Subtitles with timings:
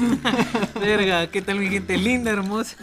[0.80, 2.76] Verga, ¿qué tal mi gente linda, hermosa?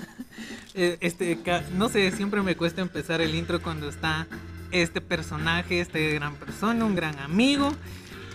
[0.74, 1.38] Eh, Este,
[1.76, 4.28] no sé, siempre me cuesta empezar el intro cuando está
[4.72, 7.72] este personaje, este gran persona, un gran amigo.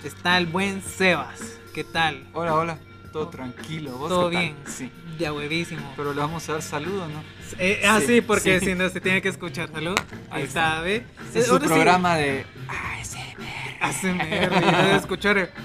[0.05, 1.41] Está el buen Sebas.
[1.75, 2.27] ¿Qué tal?
[2.35, 2.79] Hola, hola.
[3.13, 3.93] Todo tranquilo.
[3.93, 4.45] ¿Vos ¿Todo qué tal?
[4.45, 4.57] bien?
[4.67, 4.91] Sí.
[5.19, 5.93] Ya huevísimo.
[5.97, 7.23] Pero le vamos a dar saludo, ¿no?
[7.59, 8.67] Eh, ah, sí, porque sí.
[8.67, 9.71] si no se tiene que escuchar.
[9.73, 9.97] Salud.
[10.31, 10.43] Ahí.
[10.43, 11.05] Este
[11.39, 13.81] es su Ahora sí, programa de ASMR.
[13.81, 15.51] ASMR, y debe escuchar.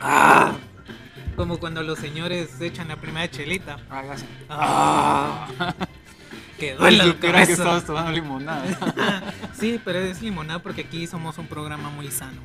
[0.00, 0.56] Ah,
[1.38, 3.78] como cuando los señores se echan la primera chelita.
[3.88, 4.26] Hágase.
[4.48, 5.46] Ah,
[6.58, 7.52] que duele la creía que cabeza.
[7.52, 9.32] estabas tomando limonada.
[9.54, 12.40] Sí, pero es limonada porque aquí somos un programa muy sano.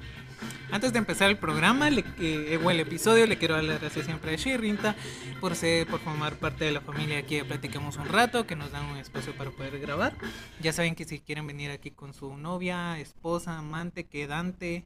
[0.71, 4.05] Antes de empezar el programa, le, eh, o el episodio, le quiero dar las gracias
[4.05, 4.95] siempre a Shirinta
[5.41, 8.71] por ser, por formar parte de la familia aquí de Platicamos un rato, que nos
[8.71, 10.13] dan un espacio para poder grabar.
[10.61, 14.85] Ya saben que si quieren venir aquí con su novia, esposa, amante, quedante,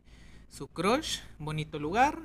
[0.49, 2.19] su crush, bonito lugar,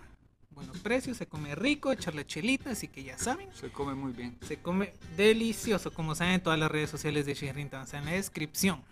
[0.54, 3.48] buenos precios, se come rico, echarle chelita, así que ya saben.
[3.54, 4.36] Se come muy bien.
[4.46, 8.82] Se come delicioso, como saben, todas las redes sociales de Shirin están en la descripción.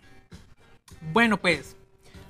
[1.13, 1.77] Bueno, pues,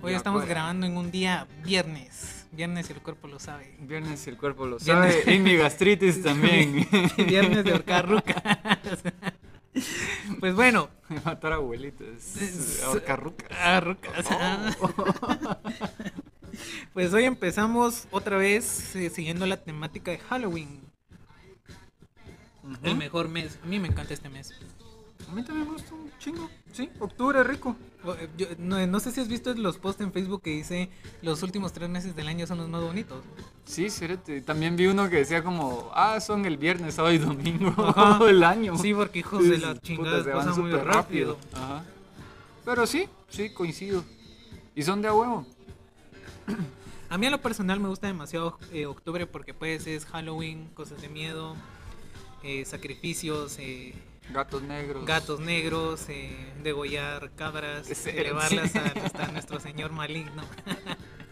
[0.03, 2.47] hoy Ya, estamos grabando en un día viernes.
[2.53, 3.77] Viernes y el cuerpo lo sabe.
[3.81, 5.15] Viernes el cuerpo lo Viernes.
[5.25, 5.35] sabe.
[5.35, 6.87] Y mi gastritis también.
[7.17, 8.81] viernes de horcarruca.
[10.41, 10.91] pues bueno,
[11.25, 12.83] Matar abuelitas.
[12.85, 13.51] Ahorcarrucas.
[13.59, 14.27] arrucas.
[16.93, 20.81] Pues hoy empezamos otra vez eh, siguiendo la temática de Halloween.
[22.83, 23.59] El mejor mes.
[23.63, 24.53] A mí me encanta este mes.
[25.29, 26.49] A mí también me gusta un chingo.
[26.73, 27.77] Sí, octubre rico.
[28.05, 30.89] O, eh, yo- no, no sé si has visto los posts en Facebook que dice
[31.23, 33.23] los últimos tres meses del año son los más bonitos.
[33.65, 34.41] Sí, cérate.
[34.41, 37.73] También vi uno que decía como, ah, son el viernes, sábado y domingo
[38.27, 38.77] del año.
[38.79, 41.39] Sí, porque hijos Sí, de la chingada se van muy súper rápido.
[41.53, 41.85] Ajá.
[42.65, 44.05] Pero sí, sí, coincido.
[44.75, 45.47] Y son de a huevo.
[47.09, 51.03] A mí a lo personal me gusta demasiado eh, octubre porque pues es Halloween, cosas
[51.03, 51.57] de miedo,
[52.45, 53.95] eh, sacrificios, eh,
[54.33, 55.05] Gatos negros.
[55.07, 56.07] gatos negros,
[56.63, 57.89] degollar cabras,
[58.77, 60.45] a, hasta nuestro señor maligno.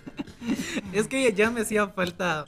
[0.92, 2.46] es que ya me hacía falta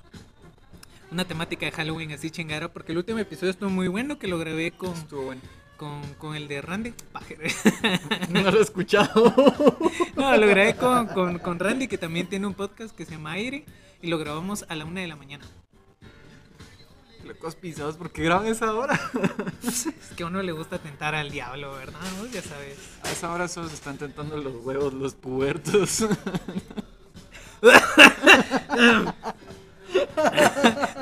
[1.12, 4.38] una temática de Halloween así chingara porque el último episodio estuvo muy bueno que lo
[4.38, 5.40] grabé con, Estuvo bueno.
[5.80, 6.92] Con, con el de Randy.
[7.10, 7.40] Pajero.
[8.28, 9.32] No lo he escuchado.
[10.14, 13.32] No, lo grabé con, con, con Randy, que también tiene un podcast que se llama
[13.32, 13.64] Aire,
[14.02, 15.46] y lo grabamos a la una de la mañana.
[17.24, 19.00] Locos pisados, porque graban esa hora?
[19.66, 22.00] Es que a uno le gusta tentar al diablo, ¿verdad?
[22.18, 22.76] Vos Ya sabes.
[23.02, 26.06] A esa hora solo se están tentando los huevos, los pubertos.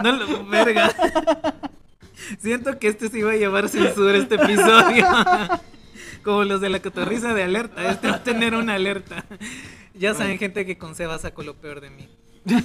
[0.05, 0.95] No lo, verga.
[2.39, 5.07] Siento que este se iba a llevar censura este episodio.
[6.23, 7.91] Como los de la cotorriza de alerta.
[7.91, 9.25] Este va a tener una alerta.
[9.95, 12.09] Ya saben, gente, que con Seba saco lo peor de mí.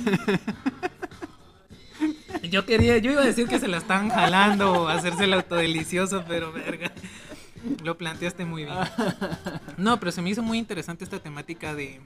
[2.49, 6.25] Yo quería, yo iba a decir que se la están jalando o hacerse el autodelicioso,
[6.27, 6.91] pero verga.
[7.83, 8.77] Lo planteaste muy bien.
[9.77, 12.01] No, pero se me hizo muy interesante esta temática de,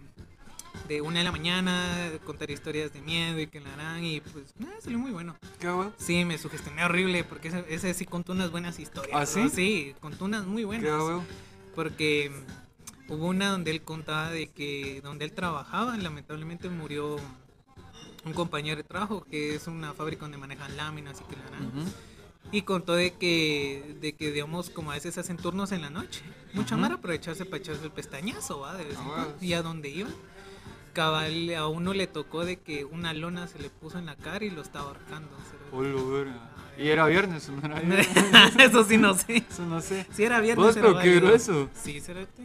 [0.88, 4.54] de una de la mañana, contar historias de miedo y que la harán y pues
[4.58, 5.36] nada, salió muy bueno.
[5.60, 5.70] ¿Qué?
[5.98, 9.16] Sí, me sugestioné horrible porque ese, ese sí contó unas buenas historias.
[9.20, 9.44] ¿Ah, sí?
[9.44, 9.50] ¿no?
[9.50, 10.92] Sí, contó unas muy ¿Qué buenas.
[11.02, 11.24] huevo?
[11.76, 12.32] Porque
[13.10, 17.18] hubo una donde él contaba de que donde él trabajaba, lamentablemente murió
[18.26, 21.68] un compañero de trabajo que es una fábrica donde manejan láminas y que la harán.
[21.68, 21.90] Ujú.
[22.52, 26.22] Y contó de que, de que, digamos, como a veces hacen turnos en la noche.
[26.54, 28.74] Mucha mara aprovecharse para echarse el pestañazo, ¿va?
[28.76, 29.38] De vez en Ah, cuando.
[29.46, 30.10] Y a donde iba.
[30.98, 34.44] Cabal, a uno le tocó de que una lona se le puso en la cara
[34.44, 35.30] y lo estaba ahorcando.
[35.72, 36.50] Verga.
[36.76, 38.08] Y era viernes, ¿o no era viernes?
[38.60, 39.46] Eso sí no sé.
[39.48, 40.08] Eso no sé.
[40.12, 40.66] Si era viernes.
[40.66, 41.70] Vos, pero qué grueso.
[41.84, 42.42] Sí, cerote.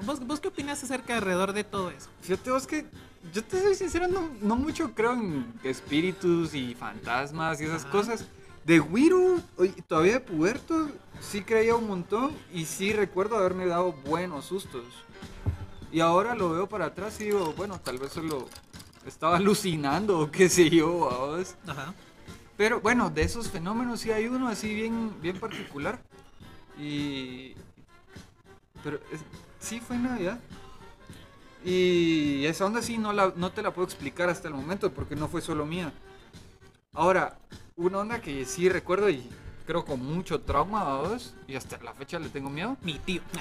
[0.00, 2.10] ¿Vos, ¿Vos qué opinas acerca alrededor de todo eso?
[2.20, 2.84] Fíjate vos que
[3.32, 7.92] yo te soy sincero, no, no mucho creo en espíritus y fantasmas y esas Ajá.
[7.92, 8.26] cosas.
[8.66, 9.40] De Wiru,
[9.88, 10.90] todavía de puberto,
[11.20, 14.84] sí creía un montón y sí recuerdo haberme dado buenos sustos.
[15.92, 18.48] Y ahora lo veo para atrás y digo, bueno, tal vez solo
[19.06, 21.54] estaba alucinando o qué sé yo, vos.
[21.66, 21.94] Ajá.
[22.56, 26.00] Pero bueno, de esos fenómenos sí hay uno así bien, bien particular.
[26.78, 27.54] Y.
[28.82, 29.24] Pero es-
[29.60, 30.40] sí fue en Navidad.
[31.64, 35.16] Y esa onda sí no, la, no te la puedo explicar hasta el momento porque
[35.16, 35.92] no fue solo mía.
[36.92, 37.38] Ahora,
[37.76, 39.28] una onda que sí recuerdo y
[39.66, 42.76] creo con mucho trauma vos, y hasta la fecha le tengo miedo.
[42.82, 43.20] Mi tío.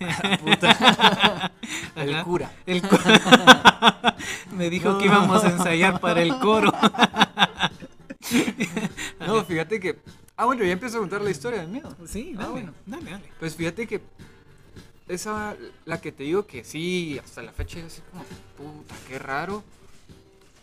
[1.96, 2.24] El Ajá.
[2.24, 2.52] cura.
[2.66, 2.82] El.
[4.56, 6.72] Me dijo que íbamos a ensayar para el coro.
[9.20, 9.98] No, fíjate que...
[10.36, 11.94] Ah, bueno, ya empiezo a contar la historia del miedo.
[12.06, 12.74] Sí, Ah, dale, bueno.
[12.86, 13.24] dale, dale.
[13.38, 14.00] Pues fíjate que
[15.08, 18.24] esa, la que te digo que sí, hasta la fecha es así como,
[18.56, 19.62] puta, qué raro.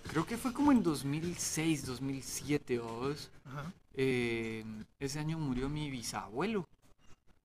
[0.09, 3.29] Creo que fue como en 2006, 2007 o dos.
[3.51, 3.73] Ajá.
[3.93, 4.63] Eh,
[4.99, 6.65] ese año murió mi bisabuelo.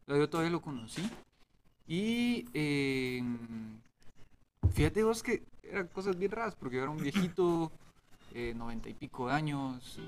[0.06, 1.02] Yo todavía lo conocí.
[1.88, 3.22] Y eh,
[4.72, 7.72] fíjate vos que eran cosas bien raras, porque yo era un viejito,
[8.34, 9.98] eh, noventa y pico de años,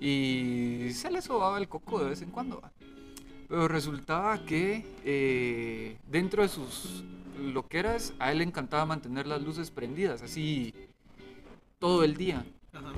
[0.00, 2.62] y se le sobaba el coco de vez en cuando.
[3.48, 7.04] Pero resultaba que eh, dentro de sus
[7.40, 10.74] loqueras, a él le encantaba mantener las luces prendidas, así
[11.78, 12.44] todo el día.
[12.72, 12.92] Ajá.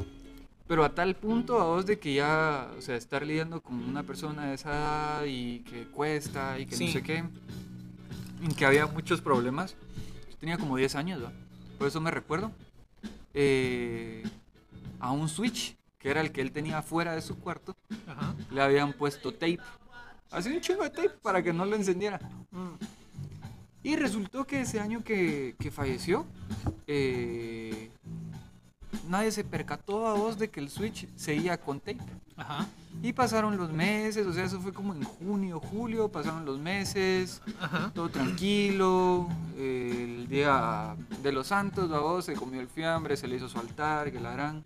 [0.68, 4.02] Pero a tal punto a vos de que ya, o sea, estar lidiando con una
[4.02, 6.86] persona de esa edad y que cuesta y que Sí.
[6.86, 7.16] no sé qué,
[8.42, 9.74] en que había muchos problemas.
[10.30, 11.32] Yo tenía como 10 años, ¿va?
[11.78, 12.52] Por eso me recuerdo.
[13.34, 14.24] eh,
[15.00, 17.76] a un switch, que era el que él tenía fuera de su cuarto,
[18.08, 18.34] Ajá.
[18.50, 19.60] le habían puesto tape.
[20.30, 22.18] Así un chingo de tape para que no lo encendiera.
[23.84, 26.26] Y resultó que ese año que, que falleció,
[26.88, 27.90] eh,
[29.08, 31.98] nadie se percató a vos de que el Switch seguía con tape.
[32.36, 32.66] Ajá.
[33.02, 37.40] Y pasaron los meses, o sea, eso fue como en junio, julio, pasaron los meses,
[37.60, 37.90] Ajá.
[37.94, 39.28] todo tranquilo.
[39.56, 43.48] eh, el día de los santos, a vos se comió el fiambre, se le hizo
[43.48, 44.64] su altar, que la harán.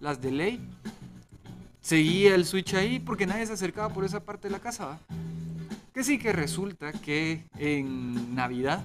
[0.00, 0.68] Las de ley.
[1.80, 4.98] Seguía el Switch ahí porque nadie se acercaba por esa parte de la casa, ¿va?
[5.92, 8.82] Que sí que resulta que en Navidad,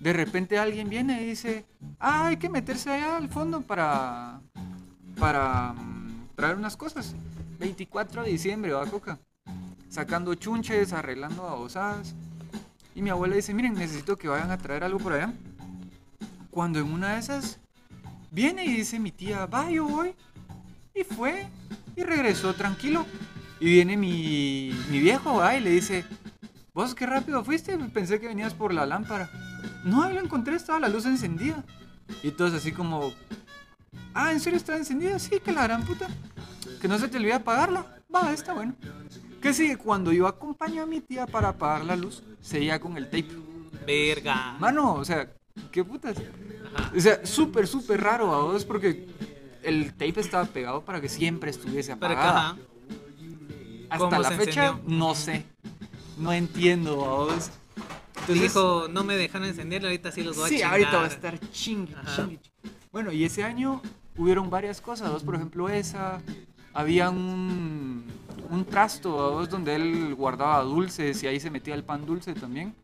[0.00, 1.64] de repente alguien viene y dice,
[1.98, 4.40] ah, hay que meterse allá al fondo para,
[5.18, 7.14] para mm, traer unas cosas.
[7.58, 9.18] 24 de diciembre, va Coca.
[9.88, 12.14] Sacando chunches, arreglando babosadas.
[12.94, 15.32] Y mi abuela dice, miren, necesito que vayan a traer algo por allá.
[16.50, 17.58] Cuando en una de esas
[18.30, 20.14] viene y dice mi tía, va, yo voy.
[20.94, 21.46] Y fue
[21.96, 23.04] y regresó tranquilo.
[23.60, 26.04] Y viene mi, mi viejo, va, y le dice,
[26.72, 29.28] vos qué rápido fuiste, pensé que venías por la lámpara.
[29.84, 31.64] No, ahí lo encontré, estaba la luz encendida.
[32.22, 33.12] Y todos así como,
[34.14, 35.18] ah, ¿en serio estaba encendida?
[35.18, 36.08] Sí, que la gran puta.
[36.80, 37.86] Que no se te olvide apagarla.
[38.14, 38.74] Va, está bueno.
[39.40, 43.04] Que sí, cuando yo acompaño a mi tía para apagar la luz, seguía con el
[43.06, 43.28] tape.
[43.86, 44.56] Verga.
[44.58, 45.30] Mano, o sea,
[45.70, 46.16] qué putas.
[46.74, 46.92] Ajá.
[46.96, 49.06] O sea, súper, súper raro a vos porque
[49.62, 52.56] el tape estaba pegado para que siempre estuviese apagada.
[53.90, 54.98] Hasta ¿Cómo la fecha, encendió?
[54.98, 55.44] no sé.
[56.18, 57.50] No entiendo a vos.
[58.20, 61.08] Entonces, Dijo, no me dejaron encenderlo, ahorita sí los voy a sí, ahorita va a
[61.08, 62.16] estar chingue, Ajá.
[62.16, 62.40] chingue.
[62.92, 63.80] Bueno, y ese año
[64.16, 65.10] hubieron varias cosas.
[65.10, 66.20] Vos, por ejemplo, esa.
[66.74, 68.04] Había un,
[68.50, 72.74] un trasto vos, donde él guardaba dulces y ahí se metía el pan dulce también.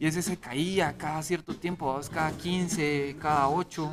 [0.00, 3.90] Y ese se caía cada cierto tiempo, vos, cada 15, cada 8.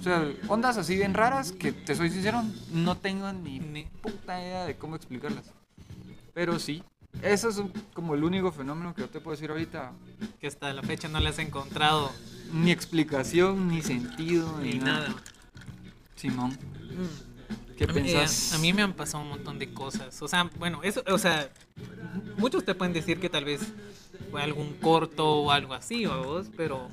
[0.00, 4.38] O sea, ondas así bien raras que, te soy sincero, no tengo ni Ni- puta
[4.40, 5.46] idea de cómo explicarlas.
[6.34, 6.82] Pero sí,
[7.24, 9.92] eso es un- como el único fenómeno que yo te puedo decir ahorita.
[10.40, 12.12] Que hasta la fecha no le has encontrado
[12.52, 15.08] Ni explicación, ni sentido, ni, ni nada.
[15.08, 15.14] nada.
[16.16, 16.56] Simón,
[17.76, 18.52] ¿qué A mí, eh, pensás?
[18.54, 20.20] a mí me han pasado un montón de cosas.
[20.22, 21.50] O sea, bueno, eso, o sea,
[22.36, 23.60] muchos te pueden decir que tal vez
[24.30, 26.88] fue algún corto o algo así, ¿va vos, pero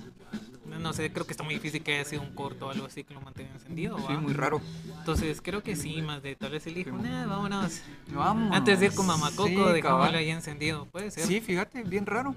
[0.79, 3.03] no sé, creo que está muy difícil que haya sido un corto o algo así
[3.03, 4.19] que lo mantenga encendido, Sí, ¿va?
[4.19, 4.61] muy raro.
[4.99, 7.81] Entonces creo que sí, más de tal vez él dijo, nah, vámonos.
[8.07, 8.55] Vamos.
[8.55, 11.25] Antes de ir con Mamacoco, Sí, dejámoslo ahí encendido, puede ser.
[11.25, 12.35] Sí, fíjate, bien raro.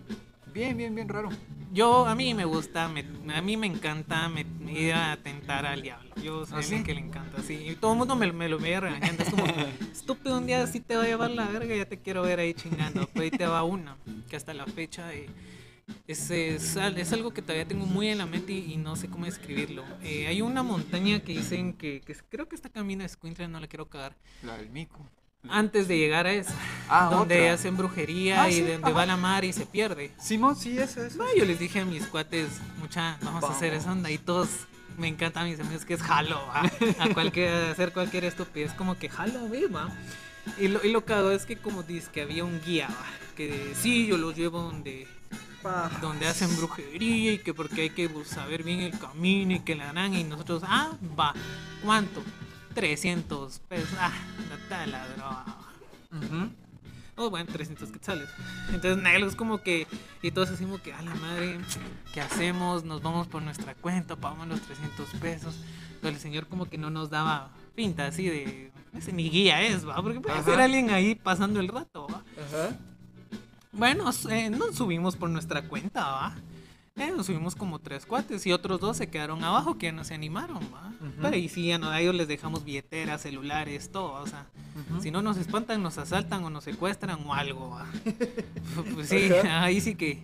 [0.52, 1.30] Bien, bien, bien raro.
[1.72, 5.82] Yo, a mí me gusta, me- a mí me encanta me, ir a tentar al
[5.82, 6.14] diablo.
[6.22, 6.82] Yo soy ¿Ah, sí?
[6.84, 7.54] que le encanta, sí.
[7.70, 9.24] Y todo el mundo me, me lo veía regañando.
[9.24, 9.44] Es como,
[9.92, 12.54] estúpido, un día sí te va a llevar la verga, ya te quiero ver ahí
[12.54, 13.08] chingando.
[13.08, 13.96] Pues ahí te va una,
[14.30, 15.12] que hasta la fecha
[16.06, 19.08] es, es, es algo que todavía tengo muy en la mente y, y no sé
[19.08, 19.84] cómo describirlo.
[20.02, 23.60] Eh, hay una montaña que dicen que, que creo que esta camino de Escuintla, no
[23.60, 24.14] la quiero cagar.
[24.42, 24.98] La del mico.
[25.48, 26.54] Antes de llegar a esa,
[26.88, 27.52] Ah, donde otra.
[27.54, 28.92] hacen brujería Ah, y sí, donde ajá.
[28.92, 30.10] va la mar y se pierde.
[30.18, 31.16] Simón, sí, esa es.
[31.16, 32.48] No, yo les dije a mis cuates,
[32.78, 33.82] mucha, vamos, a hacer Vamos.
[33.84, 34.48] esa onda y todos
[34.96, 36.62] me encanta a mis amigos que es jalo, ¿va?
[36.98, 39.90] a cualquier a hacer cualquier estupidez como que jalo, ve, va.
[40.58, 43.06] Y lo, y lo cago es que como dice que había un guía, ¿va?
[43.36, 45.06] que sí, yo los llevo donde
[46.00, 49.90] donde hacen brujería y que porque hay que saber bien el camino y que la
[49.90, 51.34] harán y nosotros, ah, va,
[51.82, 52.22] ¿cuánto?
[52.74, 54.12] 300 pesos, ah,
[54.68, 55.44] date la droga.
[56.12, 56.50] Ujú.
[57.16, 58.28] Oh, bueno, 300 quetzales.
[58.72, 59.86] Entonces, Nelo es como que.
[60.20, 61.60] Y todos decimos que, a la madre,
[62.12, 62.82] ¿qué hacemos?
[62.84, 65.54] Nos vamos por nuestra cuenta, pagamos los 300 pesos.
[66.02, 68.72] Pero el señor, como que no nos daba pinta así de.
[68.96, 70.02] Ese ni guía es, ¿va?
[70.02, 70.44] Porque puede Ajá.
[70.44, 72.22] ser alguien ahí pasando el rato, ¿va?
[72.46, 72.76] Ajá.
[73.76, 76.36] Bueno, eh, nos subimos por nuestra cuenta, ¿va?
[76.96, 80.14] Eh, nos subimos como tres cuates y otros dos se quedaron abajo que no se
[80.14, 80.92] animaron, ¿va?
[81.20, 84.46] Pero y sí, ya a ellos les dejamos billeteras, celulares, todo, o sea,
[85.00, 87.86] si no nos espantan, nos asaltan o nos secuestran o algo, ¿va?
[88.94, 89.64] Pues sí, Ajá.
[89.64, 90.22] ahí sí que,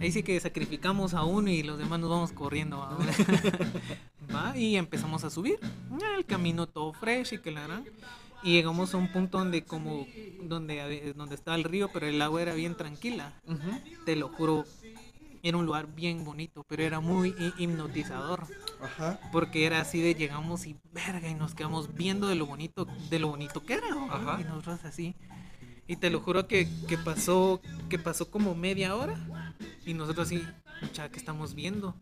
[0.00, 2.96] ahí sí que sacrificamos a uno y los demás nos vamos corriendo, ¿va?
[4.34, 4.56] ¿Va?
[4.56, 5.58] Y empezamos a subir,
[6.16, 7.84] el camino todo fresh y que la gran.
[8.42, 10.06] Y llegamos a un punto donde como
[10.42, 13.32] donde, donde estaba el río, pero el agua era bien tranquila.
[13.46, 13.70] Ujú.
[14.04, 14.64] Te lo juro,
[15.44, 18.46] era un lugar bien bonito, pero era muy hi- hipnotizador.
[18.82, 19.20] Ajá.
[19.30, 23.18] Porque era así de llegamos y verga y nos quedamos viendo de lo bonito, de
[23.20, 23.86] lo bonito que era.
[24.10, 24.38] Ajá.
[24.40, 25.14] Y nosotros así.
[25.86, 29.16] Y te lo juro que, que pasó, que pasó como media hora.
[29.86, 30.42] Y nosotros así,
[30.80, 31.94] mucha, que estamos viendo?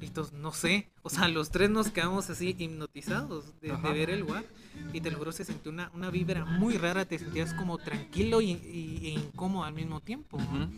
[0.00, 0.88] Y entonces, no sé.
[1.02, 4.44] O sea, los tres nos quedamos así hipnotizados de, ver el lugar.
[4.92, 7.04] Y te lo juro, se sintió una, una vibra muy rara.
[7.04, 10.38] Te sentías como tranquilo y, y- e incómodo al mismo tiempo.
[10.38, 10.64] ¿no?
[10.64, 10.72] Ujú.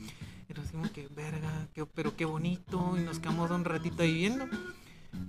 [0.49, 2.97] Y nos que verga, pero qué bonito.
[2.99, 4.47] Y nos quedamos un ratito ahí viendo.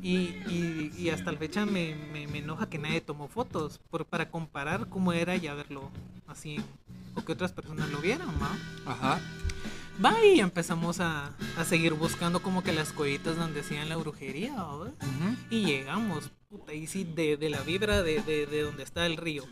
[0.02, 0.18] Y,
[0.50, 4.30] y, y hasta la fecha me, me, me enoja que nadie tomó fotos por, para
[4.30, 5.90] comparar cómo era y a verlo
[6.28, 6.58] así.
[7.16, 8.92] O que otras personas lo vieran, ¿no?
[8.92, 9.20] Ajá.
[10.04, 14.54] Va y empezamos a, a seguir buscando como que las cuevitas donde hacían la brujería,
[14.56, 14.76] ¿va?
[14.86, 15.36] Ujú.
[15.50, 19.18] Y llegamos, puta, y sí, de, de la vibra de, de, de donde está el
[19.18, 19.44] río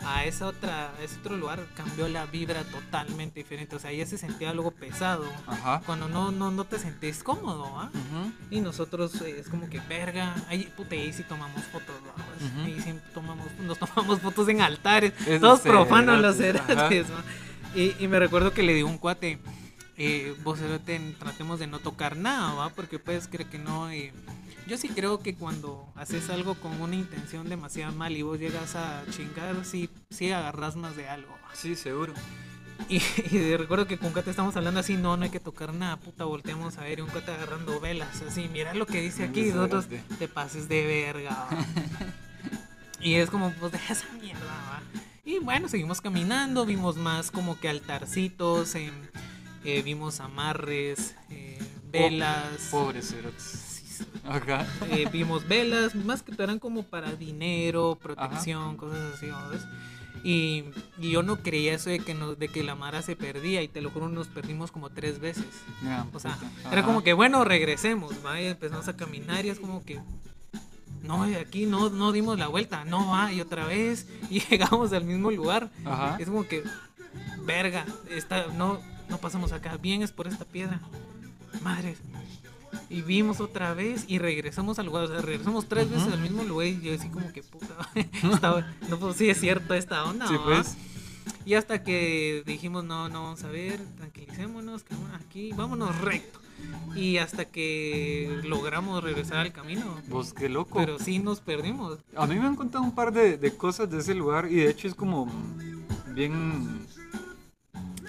[0.00, 3.74] a esa otra, a ese otro lugar cambió la vibra totalmente diferente.
[3.76, 5.24] O sea, ya se sentía algo pesado.
[5.46, 5.82] Ajá.
[5.84, 7.90] Cuando no, no, no te sentís cómodo, ¿ah?
[7.92, 8.32] Ujú.
[8.50, 12.14] Y nosotros eh, es como que verga, ahí puta, ahí sí tomamos fotos, ¿va?
[12.14, 12.60] Pues, Ujú.
[12.60, 17.24] Ahí sí tomamos, nos tomamos fotos en altares, Esos todos profanos los cerotes, ¿va?
[17.74, 19.38] Y, y me recuerdo que le di un cuate,
[19.98, 20.60] eh, vos
[21.18, 22.68] tratemos de no tocar nada, ¿va?
[22.70, 24.12] Porque puedes creer que no, eh,
[24.68, 28.76] yo sí creo que cuando haces algo con una intención demasiado mal y vos llegas
[28.76, 31.54] a chingar, sí, sí agarras más de algo, ¿va?
[31.54, 32.14] Sí, seguro.
[32.88, 33.02] Y,
[33.32, 36.24] y recuerdo que con Cate estamos hablando así, no, no hay que tocar nada, puta,
[36.24, 39.86] volteamos a ver y un Cate agarrando velas, así, mira lo que dice aquí, nosotros
[40.18, 41.30] te pases de verga.
[41.30, 41.48] va.
[43.00, 44.80] y es como, pues deja esa mierda, va.
[45.24, 48.92] Y bueno, seguimos caminando, vimos más como que altarcitos, eh,
[49.64, 51.58] vimos amarres, eh,
[51.90, 52.68] velas.
[52.70, 53.68] Pobres cerotes.
[54.24, 54.66] Ajá.
[54.90, 59.62] Eh, vimos velas, más que eran como para dinero, protección, cosas así, ¿ves?
[60.24, 60.64] Y,
[60.98, 63.68] y yo no creía eso de que, nos, de que la Mara se perdía y
[63.68, 65.46] te lo juro, nos perdimos como tres veces.
[66.12, 66.36] O sea,
[66.70, 68.40] era como que, bueno, regresemos, ¿va?
[68.40, 70.00] Y empezamos a caminar y es como que,
[71.02, 75.04] no, aquí no, no dimos la vuelta, no va, y otra vez, y llegamos al
[75.04, 75.70] mismo lugar.
[75.84, 76.16] Ajá.
[76.18, 76.64] Es como que,
[77.44, 80.80] verga, esta, no, no pasamos acá, bien es por esta piedra.
[81.62, 81.98] Madres.
[82.90, 86.42] Y vimos otra vez y regresamos al lugar, o sea, regresamos tres veces al mismo
[86.44, 87.74] lugar y yo así como que puta,
[88.88, 90.26] no, pues sí es cierto esta onda.
[90.26, 90.76] Sí, pues.
[91.44, 94.84] Y hasta que dijimos, no, no, vamos a ver, tranquilicémonos,
[95.14, 96.40] aquí, vámonos recto.
[96.94, 99.84] Y hasta que logramos regresar al camino.
[100.08, 100.78] Vos, qué loco.
[100.78, 101.98] Pero sí nos perdimos.
[102.16, 104.70] A mí me han contado un par de, de cosas de ese lugar y de
[104.70, 105.30] hecho es como
[106.14, 106.87] bien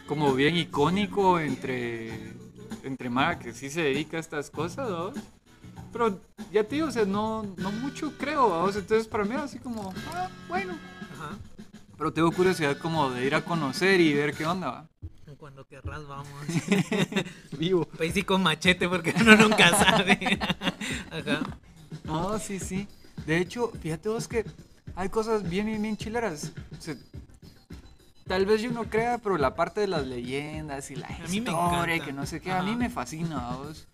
[0.10, 2.34] como bien icónico entre
[2.84, 5.13] entre Mara que sí se dedica a estas cosas, ¿no?
[5.94, 6.20] Pero
[6.51, 8.63] ya te digo, o sea, no, no mucho creo, ¿va?
[8.63, 10.74] O sea, entonces para mí era así como, ah, bueno.
[11.13, 11.38] Ajá.
[11.96, 14.89] Pero tengo curiosidad como de ir a conocer y ver qué onda, ¿va?
[15.38, 16.28] Cuando querrás, vamos.
[17.60, 17.88] Vivo.
[17.96, 20.39] Pues sí, con machete, porque uno nunca sabe.
[21.12, 21.42] Ajá.
[22.04, 22.88] No, sí, sí.
[23.28, 24.44] De hecho, fíjate vos que
[24.96, 26.51] hay cosas bien, bien, bien chileras.
[26.78, 26.96] O sea,
[28.29, 32.00] tal vez yo no crea, pero la parte de las leyendas y la A historia,
[32.05, 33.88] que no sé qué, a mí me fascina, vos.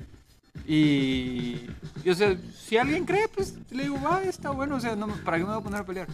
[0.67, 1.69] Y,
[2.03, 5.07] y, o sea, si alguien cree, pues le digo, va, está bueno, o sea, no,
[5.23, 6.07] ¿para qué me voy a poner a pelear?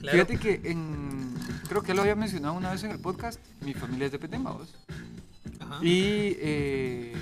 [0.00, 0.12] Claro.
[0.12, 1.34] Fíjate que en,
[1.68, 4.42] creo que lo había mencionado una vez en el podcast, mi familia es de Petén,
[4.42, 4.74] vos.
[5.60, 5.84] Ajá.
[5.84, 7.12] Y eh,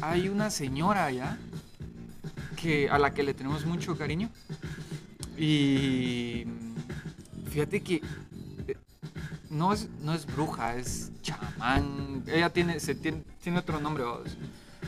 [0.00, 1.38] hay una señora allá
[2.54, 4.30] que, a la que le tenemos mucho cariño.
[5.36, 6.46] Y
[7.50, 8.00] fíjate que
[9.50, 12.22] no es, no es bruja, es chamán.
[12.26, 14.36] Ella tiene, se tiene, tiene otro nombre, vamos.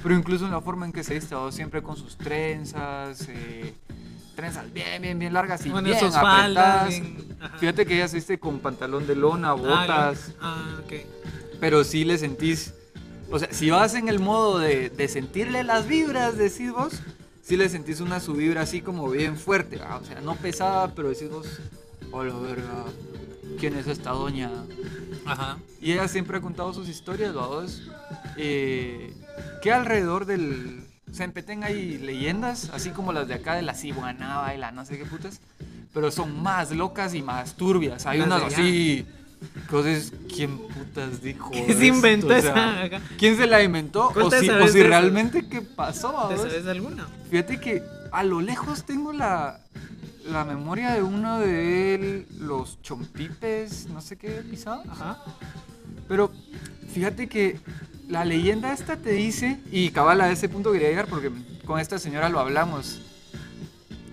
[0.03, 3.75] Pero incluso en la forma en que se viste, vamos, siempre con sus trenzas, eh,
[4.37, 6.17] trenzas bien, bien, bien largas y Bueno, bien faldas.
[6.17, 6.89] apretadas.
[6.89, 7.59] bien- ajá.
[7.59, 10.33] Fíjate que ella se viste con pantalón de lona, Ah, botas.
[10.41, 10.93] Ah, ok.
[11.61, 12.73] Pero sí le sentís.
[13.31, 17.01] O sea, si vas en el modo de, de sentirle las vibras, decís vos,
[17.43, 19.77] sí le sentís una su vibra así como bien fuerte.
[19.77, 19.97] ¿va?
[19.99, 21.47] O sea, no pesada, pero decís vos,
[22.11, 22.85] hola verga.
[23.59, 24.51] Quién es esta doña.
[25.25, 25.59] Ajá.
[25.81, 27.83] Y ella siempre ha contado sus historias, vamos.
[28.37, 29.15] Eh,
[29.63, 30.85] que alrededor del.
[31.11, 34.59] O sea, en Petén hay leyendas, así como las de acá de la Cibuanaba y
[34.59, 35.41] la no sé qué putas.
[35.93, 38.07] Pero son más locas y más turbias.
[38.07, 39.07] Hay Las unas así.
[39.69, 41.51] Cosas, ¿quién putas dijo?
[41.67, 43.01] ¿Qué se inventó O sea, esa?
[43.19, 44.09] ¿Quién se la inventó?
[44.09, 46.29] O ¿Cuántas si, o si realmente qué pasó.
[46.29, 47.09] ¿Te sabes alguna?
[47.31, 49.61] Fíjate que a lo lejos tengo la,
[50.25, 54.83] la memoria de uno de él, los chompipes, no sé qué pisado.
[54.91, 55.23] Ajá.
[56.09, 56.31] Pero
[56.93, 57.59] fíjate que
[58.09, 61.31] la leyenda esta te dice, y cabal a ese punto quería llegar porque
[61.65, 63.01] con esta señora lo hablamos.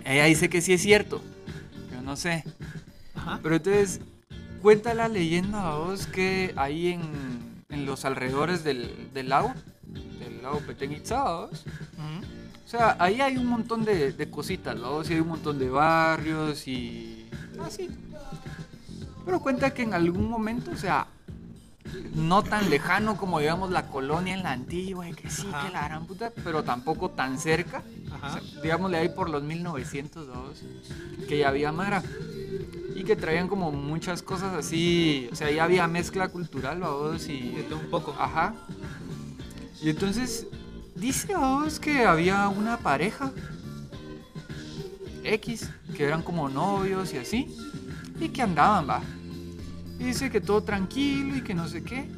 [0.05, 1.21] Ella dice que sí es cierto,
[1.91, 2.43] yo no sé.
[3.15, 3.39] Ajá.
[3.43, 3.99] Pero entonces
[4.61, 7.01] cuenta la leyenda a vos que ahí en,
[7.69, 9.53] en los alrededores del, del lago,
[10.19, 11.49] del lago Petén Itzá, Ujú.
[12.67, 15.01] O sea, ahí hay un montón de, de cositas, ¿no?
[15.01, 17.29] Sí, hay un montón de barrios y...
[17.65, 17.89] Así.
[19.23, 21.07] Pero cuenta que en algún momento, o sea,
[22.13, 25.65] no tan lejano como digamos la colonia en la antigua, y que sí, Ajá.
[25.65, 27.83] que la gran puta, pero tampoco tan cerca.
[28.11, 28.35] Ajá.
[28.35, 30.35] O sea, digámosle ahí por los 1902,
[31.25, 32.03] que ya había Mara.
[32.95, 37.51] Y que traían como muchas cosas así, o sea, ya había mezcla cultural, vos, y...
[37.51, 38.13] De todo un poco.
[38.19, 38.55] Ajá.
[39.81, 40.47] Y entonces
[40.97, 43.31] dice a vos que había una pareja
[45.23, 47.55] X, que eran como novios y así,
[48.19, 49.01] y que andaban, va.
[49.99, 52.09] Y dice que todo tranquilo y que no sé qué,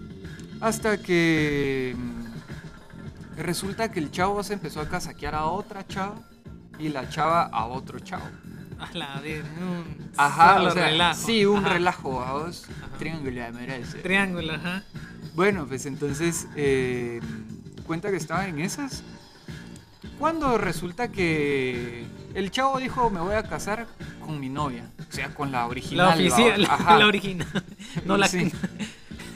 [0.62, 6.16] hasta que mm, resulta que el chavo se empezó a casaquear a otra chava
[6.78, 8.26] y la chava a otro chavo.
[8.80, 11.26] A la ver, un Ajá, solo o sea, relajo.
[11.26, 11.70] sí, un Ajá.
[11.74, 12.66] relajo, vos.
[12.82, 12.98] Ajá.
[12.98, 13.98] Triángulo, me ese.
[14.00, 14.84] Triángulo, ajá.
[15.36, 17.20] Bueno, pues entonces eh,
[17.90, 19.02] cuenta que estaba en esas.
[20.20, 22.06] Cuando resulta que
[22.36, 23.88] el chavo dijo, me voy a casar
[24.24, 24.86] con mi novia.
[25.00, 26.08] O sea, con la original.
[26.10, 26.62] La oficial,
[27.00, 27.48] la original.
[28.06, 28.52] No la Sí.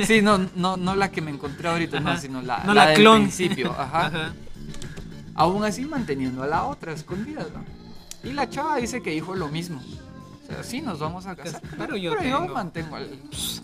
[0.08, 2.98] Sí, no, no, no la que me encontré ahorita, no, sino la, No la del
[2.98, 3.22] clon.
[3.24, 3.72] principio.
[3.78, 4.06] Ajá.
[4.08, 4.34] Ajá.
[5.36, 7.64] Aún así manteniendo a la otra escondida, ¿no?
[8.30, 9.82] Y la chava dice que dijo lo mismo.
[10.44, 11.62] O sea, sí, nos vamos a casar.
[11.78, 12.48] Pero yo tengo.
[12.50, 13.10] mantengo al,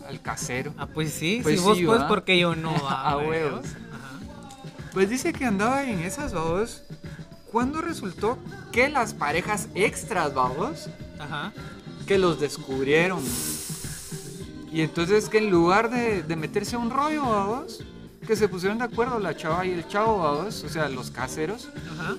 [0.07, 0.73] al casero.
[0.77, 2.07] Ah, pues sí, Pues si vos sí, puedes, ¿va?
[2.07, 2.71] porque yo no?
[2.89, 3.65] A Ah, huevos.
[4.93, 6.83] Pues dice que andaba en esas babos.
[7.51, 8.37] Cuando resultó
[8.71, 10.87] que las parejas extras, babos,
[11.19, 11.51] Ajá.
[12.05, 13.23] que los descubrieron.
[14.71, 17.83] Y entonces que en lugar de, de meterse a un rollo, babos,
[18.27, 21.69] que se pusieron de acuerdo la chava y el chavo, babos, o sea, los caseros,
[21.91, 22.15] Ajá.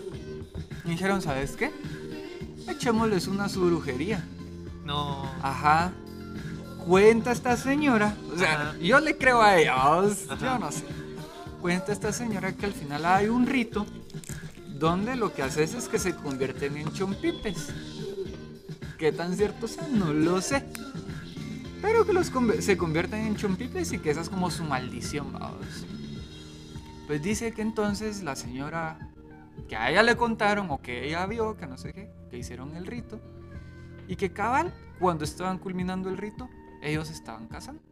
[0.84, 1.70] y dijeron, ¿sabes qué?
[2.68, 4.24] Echémosles una su brujería.
[4.84, 5.30] No.
[5.42, 5.92] Ajá.
[6.84, 8.78] Cuenta esta señora, o sea, Ajá.
[8.78, 10.84] yo le creo a ella, babos, yo no sé.
[11.60, 13.86] Cuenta esta señora que al final hay un rito
[14.78, 17.68] donde lo que haces es que se convierten en chompipes.
[18.98, 19.86] ¿Qué tan cierto sea?
[19.88, 20.64] No lo sé.
[21.82, 25.86] Pero que los se convierten en chompipes y que esa es como su maldición, vamos.
[27.06, 28.98] Pues dice que entonces la señora,
[29.68, 32.74] que a ella le contaron o que ella vio, que no sé qué, que hicieron
[32.74, 33.20] el rito,
[34.08, 36.48] y que cabal, cuando estaban culminando el rito,
[36.80, 37.82] ellos estaban casando.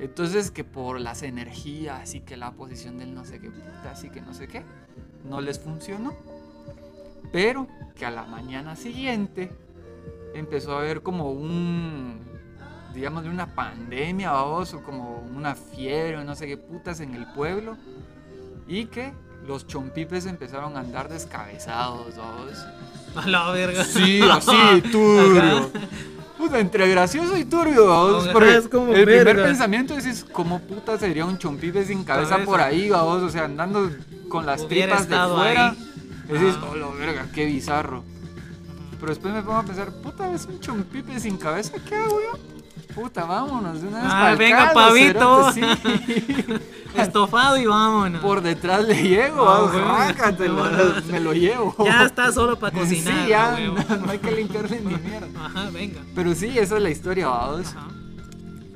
[0.00, 4.10] Entonces que por las energías, así que la posición del no sé qué puta, así
[4.10, 4.62] que no sé qué,
[5.24, 6.14] no les funcionó.
[7.32, 9.50] Pero que a la mañana siguiente
[10.34, 12.20] empezó a haber como un,
[12.94, 17.26] digamos, de una pandemia o como una fiebre, o no sé qué putas en el
[17.32, 17.76] pueblo.
[18.68, 19.12] Y que
[19.46, 22.66] los chompipes empezaron a andar descabezados, vamos.
[23.16, 23.82] A la verga.
[23.82, 25.70] Sí, así, turbio.
[26.38, 31.36] Puta, entre gracioso y turbio, es como el primer pensamiento es, ¿cómo puta sería un
[31.36, 32.46] chompipe sin cabeza, Cabeza.
[32.50, 33.22] por ahí, vamos?
[33.24, 33.90] O sea, andando
[34.28, 35.74] con las Hubiera tripas de fuera.
[36.28, 36.66] Decís, Ajá.
[36.70, 38.04] oh, la verga, qué bizarro.
[39.00, 42.38] Pero después me pongo a pensar, puta, es un chompipe sin cabeza, ¿qué hago yo?
[42.94, 45.52] Puta, vámonos de una vez Ah, venga, pavito.
[45.52, 46.44] cerote, sí.
[46.96, 48.20] Estofado y vámonos.
[48.22, 49.84] Por detrás le llego, Ah, vamos, güey.
[49.84, 50.64] rácatelo,
[51.10, 51.74] me lo llevo.
[51.84, 53.22] Ya está solo para cocinar.
[53.24, 55.28] Sí, ya, no, no hay que limpiarle ni mierda.
[55.46, 56.00] Ajá, venga.
[56.14, 57.68] Pero sí, esa es la historia, vamos.
[57.68, 57.88] Ajá.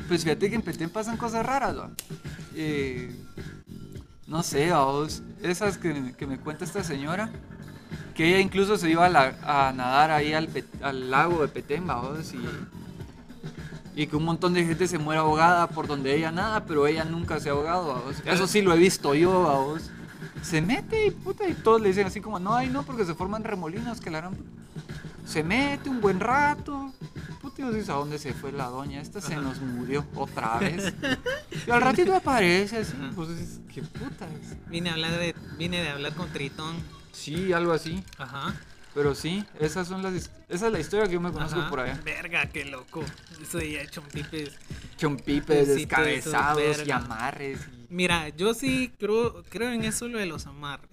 [0.08, 1.90] Pues fíjate que en Petén pasan cosas raras, ¿va?
[2.54, 3.14] Eh,
[4.26, 5.22] no sé, vamos.
[5.42, 7.30] Esas que, que me cuenta esta señora.
[8.14, 11.48] Que ella incluso se iba a, la- a nadar ahí al, Pet- al lago de
[11.48, 12.32] Petén, vamos.
[12.34, 12.36] Y,
[13.94, 17.04] y que un montón de gente se muere ahogada por donde ella nada, pero ella
[17.04, 18.16] nunca se ha ahogado, vamos.
[18.24, 19.90] Eso sí lo he visto yo, vamos.
[20.42, 23.14] Se mete y puta, y todos le dicen así como, no, ay no, porque se
[23.14, 24.36] forman remolinos que la harán.
[25.26, 26.92] Se mete un buen rato.
[27.40, 29.00] Puta, vos dices, ¿a dónde se fue la doña?
[29.00, 30.92] Esta se nos murió otra vez.
[31.66, 32.94] Y al ratito aparece así.
[33.14, 34.56] Pues dices, ¿qué puta es?
[34.68, 36.76] Vine a hablar de, vine de hablar con Tritón.
[37.12, 38.02] Sí, algo así.
[38.18, 38.54] Ajá.
[38.94, 41.70] Pero sí, esas son las, esa es la historia que yo me conozco Ajá.
[41.70, 41.98] por allá.
[42.04, 43.02] Verga, qué loco.
[43.40, 44.52] Eso ya chompipes.
[44.98, 47.58] Chompipes, todo eso, descabezados y amarres.
[47.72, 50.90] y- Mira, yo sí creo, creo en eso lo de los amarres.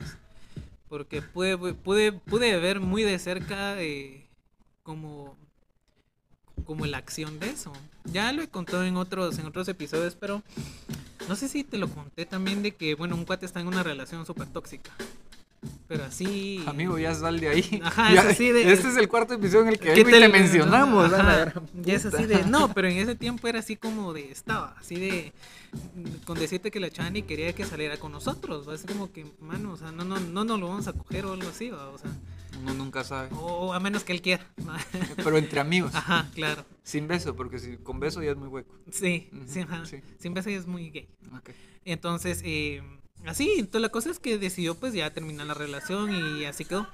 [0.87, 4.27] Porque pude, pude, pude ver muy de cerca eh,
[4.81, 5.37] como,
[6.65, 7.71] como la acción de eso.
[8.05, 10.41] Ya lo he contado en otros, en otros episodios, pero
[11.27, 13.83] no sé si te lo conté también de que, bueno, un cuate está en una
[13.83, 14.91] relación súper tóxica.
[15.87, 16.63] Pero así...
[16.67, 17.81] Amigo, ya sal de ahí.
[17.83, 20.09] Ajá, Ya- es así de- Este es el cuarto episodio en el que, ¿Qué vengo
[20.09, 20.31] y te tal?
[20.31, 21.13] mencionamos.
[21.13, 22.45] Ajá, ya es así de.
[22.45, 24.31] No, pero en ese tiempo era así como de.
[24.31, 25.33] Estaba, así de.
[26.25, 28.67] Con decirte que la Chani quería que saliera con nosotros.
[28.69, 28.73] ¿va?
[28.75, 31.33] Así como que, mano, o sea, no, no, no nos lo vamos a coger o
[31.33, 31.89] algo así, ¿va?
[31.89, 32.09] O sea,
[32.61, 33.29] Uno nunca sabe.
[33.33, 34.45] o a menos que él quiera.
[35.17, 35.93] Pero entre amigos.
[35.95, 36.65] Ajá, claro.
[36.83, 38.73] Sin beso, porque si con beso ya es muy hueco.
[38.91, 39.85] Sí, sí, ajá.
[39.85, 39.97] sí.
[40.19, 41.07] Siempre así es muy gay.
[41.35, 41.49] Ok.
[41.85, 42.81] Entonces, eh,
[43.25, 46.87] así, entonces la cosa es que decidió pues ya terminar la relación y así quedó.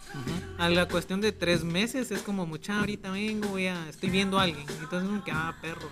[0.57, 4.39] A la cuestión de tres meses es como mucha, ahorita vengo, voy a, estoy viendo
[4.39, 4.65] a alguien.
[4.81, 5.89] Entonces como que, ah, perro.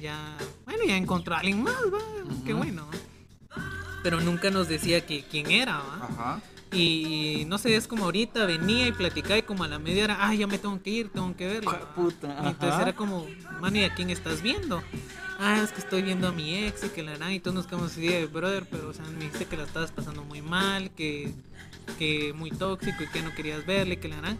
[0.00, 1.98] Ya, bueno, ya encontró a alguien más, va,
[2.44, 2.62] qué Ujú.
[2.62, 2.86] bueno.
[2.86, 3.60] ¿va?
[4.02, 6.04] Pero nunca nos decía que quién era, ¿va?
[6.10, 6.40] Ajá.
[6.72, 10.04] Y, y no sé, es como ahorita venía y platicaba y como a la media
[10.04, 11.70] hora, ah, ya me tengo que ir, tengo que verlo.
[11.70, 11.94] ¿va?
[11.94, 12.82] puta, Y entonces ajá.
[12.82, 13.26] era como,
[13.60, 14.82] mano, ¿y a quién estás viendo?
[15.38, 17.66] Ah, es que estoy viendo a mi ex y que la harán y todos nos
[17.66, 20.90] quedamos así de brother, pero o sea, me dijiste que la estabas pasando muy mal,
[20.92, 21.32] que,
[21.98, 24.38] que muy tóxico y que no querías verle, que la harán.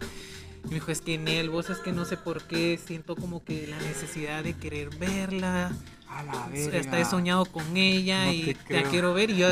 [0.63, 3.43] Y me dijo, es que Nel, vos es que no sé por qué siento como
[3.43, 5.71] que la necesidad de querer verla.
[6.07, 6.79] A la verga.
[6.79, 8.89] Hasta he soñado con ella No y te creo.
[8.89, 9.29] quiero ver.
[9.31, 9.47] Y yo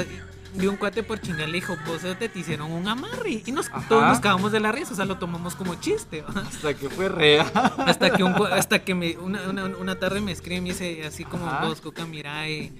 [0.53, 3.41] vi un cuate por chingar, le dijo, vos te, te hicieron un amarre.
[3.45, 3.87] Y nos, Ajá.
[3.87, 6.21] todos nos cagamos de la risa, o sea, lo tomamos como chiste.
[6.21, 6.41] ¿va?
[6.41, 7.49] Hasta que fue real.
[7.85, 11.05] Hasta que, un, hasta que me, una, una, una tarde me escribe y me dice
[11.05, 12.71] así como vos, Coca, mira, eh,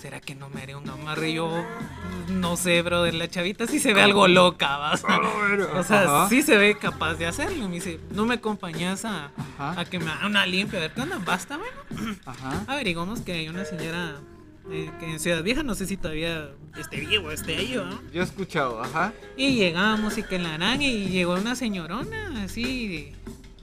[0.00, 1.30] ¿será que no me haré un amarre?
[1.30, 1.64] Y yo,
[2.28, 4.92] no sé, brother, la chavita sí se ve algo loca, ¿va?
[4.92, 5.20] O sea,
[5.74, 6.28] o sea, Ajá.
[6.28, 7.68] sí se ve capaz de hacerlo.
[7.68, 10.78] Me dice, ¿no me acompañas a, a que me haga una limpia?
[10.78, 11.18] A ver, ¿qué onda?
[11.24, 12.16] Basta, bueno.
[12.24, 12.64] Ajá.
[12.72, 14.16] Averiguamos que hay una señora
[14.70, 18.00] eh, que en Ciudad Vieja, no sé si todavía esté vivo, esté ahí, ¿no?
[18.12, 19.12] Yo he escuchado, ajá.
[19.36, 23.12] Y llegamos y que la harán y llegó una señorona así,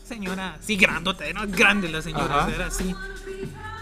[0.03, 2.53] señora, sí, grandota, era grande la señora, Ajá.
[2.55, 2.93] era así.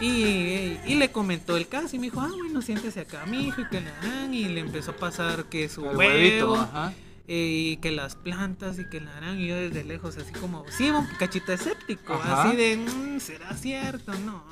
[0.01, 3.61] Y, y le comentó el caso y me dijo, ah, bueno, siéntese acá, mi hijo,
[3.61, 4.33] y que la harán.
[4.33, 6.93] Y le empezó a pasar que su El huevo, huevito, ajá.
[7.29, 9.39] eh, y que las plantas y que la harán.
[9.39, 12.43] Y yo desde lejos, así como, sí, un cachito escéptico, Ajá.
[12.43, 14.11] así de, "Mm, ¿será cierto?
[14.25, 14.43] No.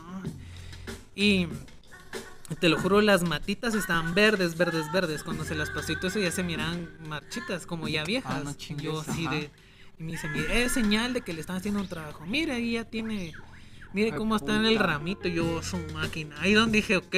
[1.15, 1.47] Y
[2.59, 5.23] te lo juro, las matitas estaban verdes, verdes, verdes.
[5.23, 8.33] Cuando se las pasó y todo eso ya se miran marchitas, como ya viejas.
[8.35, 9.49] Ah, no chingues, yo así de.
[9.99, 12.25] Y me dice, mire, es señal de que le están haciendo un trabajo.
[12.25, 13.33] Mira, ahí ya tiene.
[13.93, 15.27] Mire Ay, cómo está en el ramito.
[15.27, 16.35] Yo, su máquina.
[16.39, 17.15] Ahí donde dije, ok.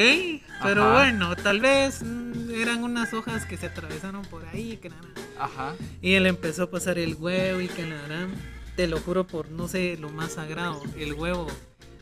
[0.63, 0.93] Pero Ajá.
[0.93, 4.78] bueno, tal vez mm, eran unas hojas que se atravesaron por ahí.
[4.78, 5.08] Que nada.
[5.39, 5.76] Ajá.
[6.02, 8.28] Y él empezó a pasar el huevo y que nada.
[8.76, 10.84] Te lo juro por no sé lo más sagrado.
[10.98, 11.48] El huevo,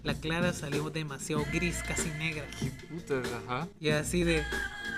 [0.04, 2.46] la clara salió demasiado gris, casi negra.
[2.60, 3.68] Qué putas, ajá.
[3.80, 4.44] Y así de.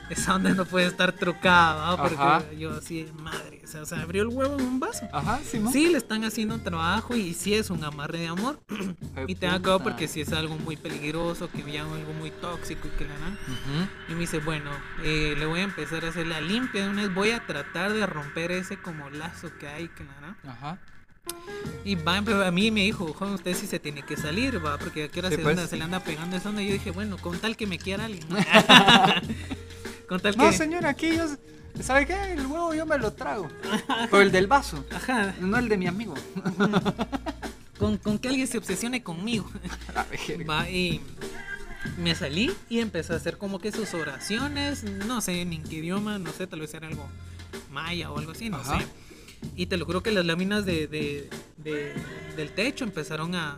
[0.07, 1.97] Esa onda no puede estar trucada, ¿va?
[1.97, 2.43] porque Ajá.
[2.53, 5.07] yo así, madre, o sea, o sea, abrió el huevo en un vaso.
[5.11, 5.71] Ajá, sí, ¿no?
[5.71, 8.59] Sí, le están haciendo un trabajo y sí es un amarre de amor.
[9.15, 9.89] Ay, Y te acabado puta.
[9.91, 13.33] porque si es algo muy peligroso, que ya algo muy tóxico y que la dan.
[13.33, 13.89] Ujú.
[14.09, 14.69] Y me dice, bueno,
[15.03, 17.91] eh, le voy a empezar a hacer la limpia de una vez, voy a tratar
[17.91, 20.37] de romper ese como lazo que hay, que la dan.
[20.47, 20.77] Ajá.
[21.83, 25.03] Y va, a mí me dijo, joven, usted sí se tiene que salir, va, porque
[25.05, 25.57] aquí ahora Sí, se, pues.
[25.57, 26.61] anda- se le anda pegando esa onda.
[26.63, 28.25] Y yo dije, bueno, con tal que me quiera alguien.
[30.09, 30.57] con tal No, que...
[30.57, 31.25] señor, aquí yo.
[31.81, 32.15] ¿Sabe qué?
[32.33, 33.49] El huevo yo me lo trago.
[34.11, 34.83] O el del vaso.
[34.91, 36.13] Ajá, No el de mi amigo.
[37.77, 39.49] con, con que alguien se obsesione conmigo.
[40.49, 41.01] Va, y
[41.97, 46.17] me salí y empezó a hacer como que sus oraciones, no sé en qué idioma,
[46.17, 47.07] no sé, tal vez era algo
[47.71, 48.79] maya o algo así, no Ajá.
[48.79, 48.87] sé.
[49.55, 51.93] Y te lo juro que las láminas de, de- de-
[52.35, 53.57] del techo empezaron a,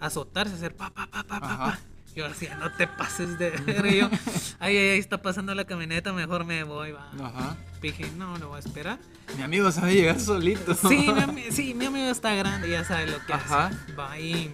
[0.00, 1.78] a azotarse, a hacer pa, pa, pa, pa, pa, pa.
[2.14, 3.94] Yo decía, no te pases de ver.
[3.94, 4.08] Yo,
[4.58, 7.10] ay, ay, ay, está pasando la camioneta, mejor me voy, va.
[7.22, 7.56] Ajá.
[7.80, 8.98] Dije, no, no voy a esperar.
[9.36, 10.74] Mi amigo sabe llegar solito.
[10.74, 13.66] Sí, mi, sí, mi amigo está grande, ya sabe lo que Ajá.
[13.66, 13.92] hace.
[13.92, 14.50] Va y,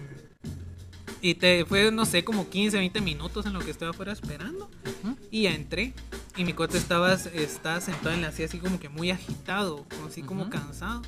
[1.21, 4.69] y te fue, no sé, como 15, 20 minutos en lo que estaba afuera esperando.
[5.03, 5.17] Ujú.
[5.31, 5.93] Y ya entré.
[6.37, 10.21] Y mi cuate estaba, estaba sentado en la silla así como que muy agitado, así
[10.21, 10.51] como Ujú.
[10.51, 11.01] cansado,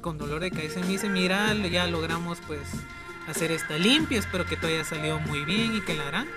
[0.00, 0.80] con dolor de cabeza.
[0.80, 2.60] Y me dice, mira, ya logramos pues
[3.28, 6.28] hacer esta limpia, espero que todo haya salido muy bien y que la harán.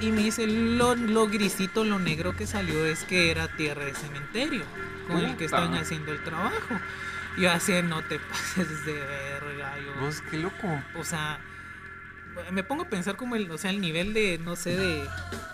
[0.00, 3.94] Y me dice, lo, lo grisito, lo negro que salió es que era tierra de
[3.94, 4.62] cementerio,
[5.06, 6.80] con el que están haciendo el trabajo.
[7.36, 9.74] Y yo así, no te pases de verga.
[9.78, 10.82] Yo, Vos, qué loco.
[10.98, 11.38] o sea,
[12.52, 15.04] me pongo a pensar como el, o sea, el nivel de, no sé, de,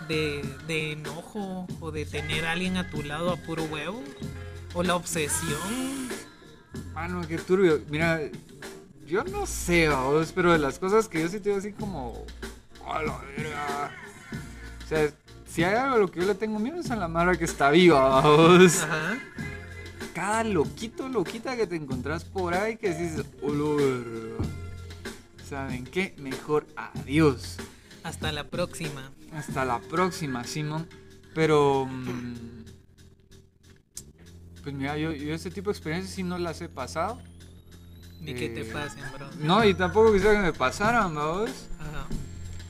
[0.07, 4.03] de, de enojo o de tener a alguien a tu lado a puro huevo.
[4.73, 6.09] O la obsesión.
[6.93, 7.81] Mano, qué turbio.
[7.89, 8.21] Mira,
[9.05, 12.25] yo no sé, vos, pero de las cosas que yo sí te digo así como.
[12.87, 13.91] A la verga.
[14.83, 15.09] O sea,
[15.47, 17.45] si hay algo a lo que yo le tengo miedo es a la mara que
[17.45, 18.83] está viva, vos.
[18.83, 19.17] Ajá.
[20.13, 24.62] Cada loquito, loquita que te encontrás por ahí que dices, "Hola, verga".
[25.53, 26.15] ¿Saben qué?
[26.17, 27.57] Mejor adiós.
[28.03, 29.11] Hasta la próxima.
[29.33, 30.87] Hasta la próxima, Simón.
[31.35, 31.85] Pero.
[31.85, 32.63] mm,
[34.63, 37.21] Pues mira, yo, yo este tipo de experiencias sí no las he pasado.
[38.19, 39.29] Ni que te Eh, pasen, bro.
[39.41, 41.51] No, y tampoco quisiera que me pasaran, vamos.
[41.79, 42.07] Ajá.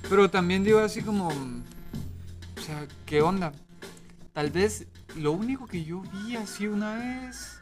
[0.10, 1.30] Pero también digo así como.
[1.30, 3.54] O sea, ¿qué onda?
[4.34, 7.60] Tal vez lo único que yo vi así una vez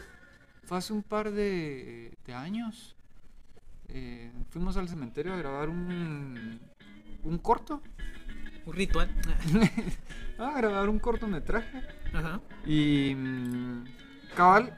[0.65, 2.95] fue hace un par de, de años.
[3.93, 6.59] Eh, fuimos al cementerio a grabar un,
[7.23, 7.81] un corto.
[8.65, 9.09] Un ritual.
[10.37, 11.81] A grabar un cortometraje.
[12.13, 12.41] Ajá.
[12.65, 13.83] Y mm,
[14.35, 14.77] cabal,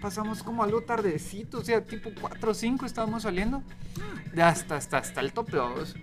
[0.00, 3.62] pasamos como algo tardecito, o sea, tipo 4 o 5 estábamos saliendo.
[4.32, 5.94] De hasta, hasta, hasta el tope, vamos.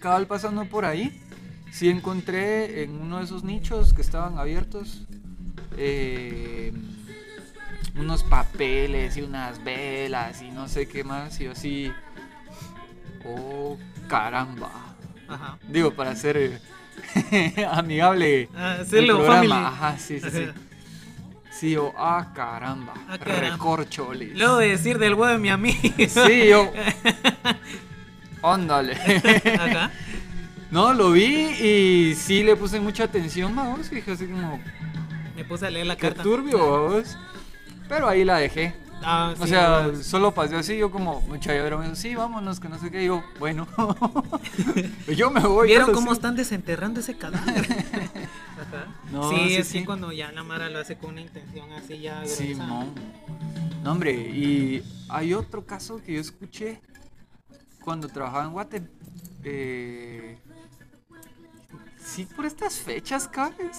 [0.00, 1.20] Cabal pasando por ahí,
[1.70, 5.06] sí encontré en uno de esos nichos que estaban abiertos
[5.76, 6.72] eh,
[7.98, 11.40] unos papeles y unas velas y no sé qué más.
[11.40, 11.92] Y yo así,
[13.24, 13.76] oh
[14.08, 14.70] caramba.
[15.28, 15.58] Ajá.
[15.68, 18.48] Digo, para ser eh, amigable.
[18.54, 19.68] Ah, el hacerlo programa.
[19.68, 20.46] Ajá, sí, sí, sí.
[21.50, 22.94] Sí, yo, ah, caramba.
[23.08, 23.50] Ah, caramba.
[23.50, 24.38] Recorcholis.
[24.38, 25.78] Luego de decir del huevo de mi amigo.
[26.08, 26.70] Sí, yo.
[28.42, 28.94] Óndale.
[28.94, 29.90] Ajá.
[30.70, 33.90] no, lo vi y sí le puse mucha atención, vamos.
[33.90, 34.60] Así como,
[35.34, 36.22] Me puse a leer la qué carta.
[36.22, 37.18] turbio, vamos.
[37.88, 38.74] Pero ahí la dejé.
[39.02, 42.58] Ah, O sí, sea, solo pasé así, yo como, mucha llora, me dijo, sí, vámonos,
[42.58, 43.04] que no sé qué.
[43.04, 43.66] Y yo, bueno,
[45.16, 45.68] yo me voy.
[45.68, 46.14] ¿Vieron yo cómo sí.
[46.14, 47.64] están desenterrando ese cadáver?
[47.64, 48.86] Ajá.
[49.12, 49.78] No, sí, sí, es sí.
[49.78, 52.36] que cuando ya la Mara lo hace con una intención así ya gruesa.
[52.36, 52.88] Simón.
[53.82, 56.82] No, hombre, y hay otro caso que yo escuché
[57.82, 58.82] cuando trabajaba en Guate.
[59.44, 60.38] Eh,
[62.04, 63.78] sí, por estas fechas, cabes.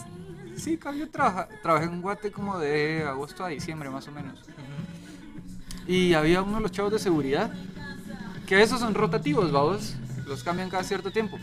[0.60, 4.40] Sí, cabe, yo trabaja- trabajé en Guate como de agosto a diciembre, más o menos.
[5.88, 7.52] Y había uno de los chavos de seguridad,
[8.46, 9.96] que esos son rotativos, vamos,
[10.28, 11.40] los cambian cada cierto tiempo.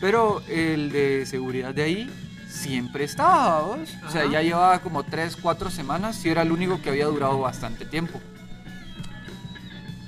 [0.00, 2.10] Pero el de seguridad de ahí
[2.48, 3.90] siempre estaba, vamos.
[4.06, 7.38] O sea, ya llevaba como 3, 4 semanas y era el único que había durado
[7.40, 8.20] bastante tiempo.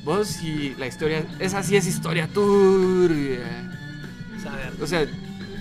[0.05, 3.71] Vos y la historia, esa sí es historia turbia.
[4.83, 5.07] O sea,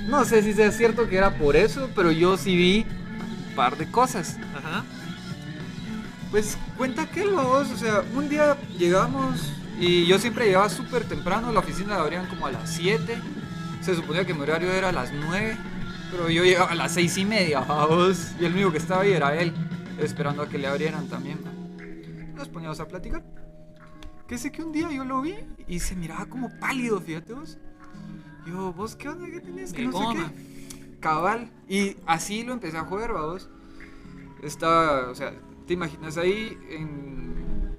[0.07, 2.85] no sé si sea cierto que era por eso, pero yo sí vi
[3.49, 4.37] un par de cosas.
[4.55, 4.83] Ajá.
[6.31, 11.51] Pues cuenta que vos, o sea, un día llegamos y yo siempre llegaba súper temprano,
[11.51, 13.17] la oficina la abrían como a las 7,
[13.81, 15.57] se suponía que mi horario era a las 9,
[16.11, 19.11] pero yo llegaba a las 6 y media, vos, y el único que estaba ahí
[19.11, 19.53] era él,
[19.99, 21.39] esperando a que le abrieran también.
[22.35, 23.23] Nos poníamos a platicar.
[24.27, 25.35] Que sé que un día yo lo vi
[25.67, 27.57] y se miraba como pálido, fíjate vos.
[28.45, 29.27] Yo, ¿vos qué onda?
[29.29, 29.73] ¿Qué tenés?
[29.73, 30.97] Que De no sé qué.
[30.99, 31.51] Cabal.
[31.67, 33.49] Y así lo empecé a joder, vos.
[34.41, 35.33] Estaba, o sea,
[35.67, 37.77] te imaginas ahí en.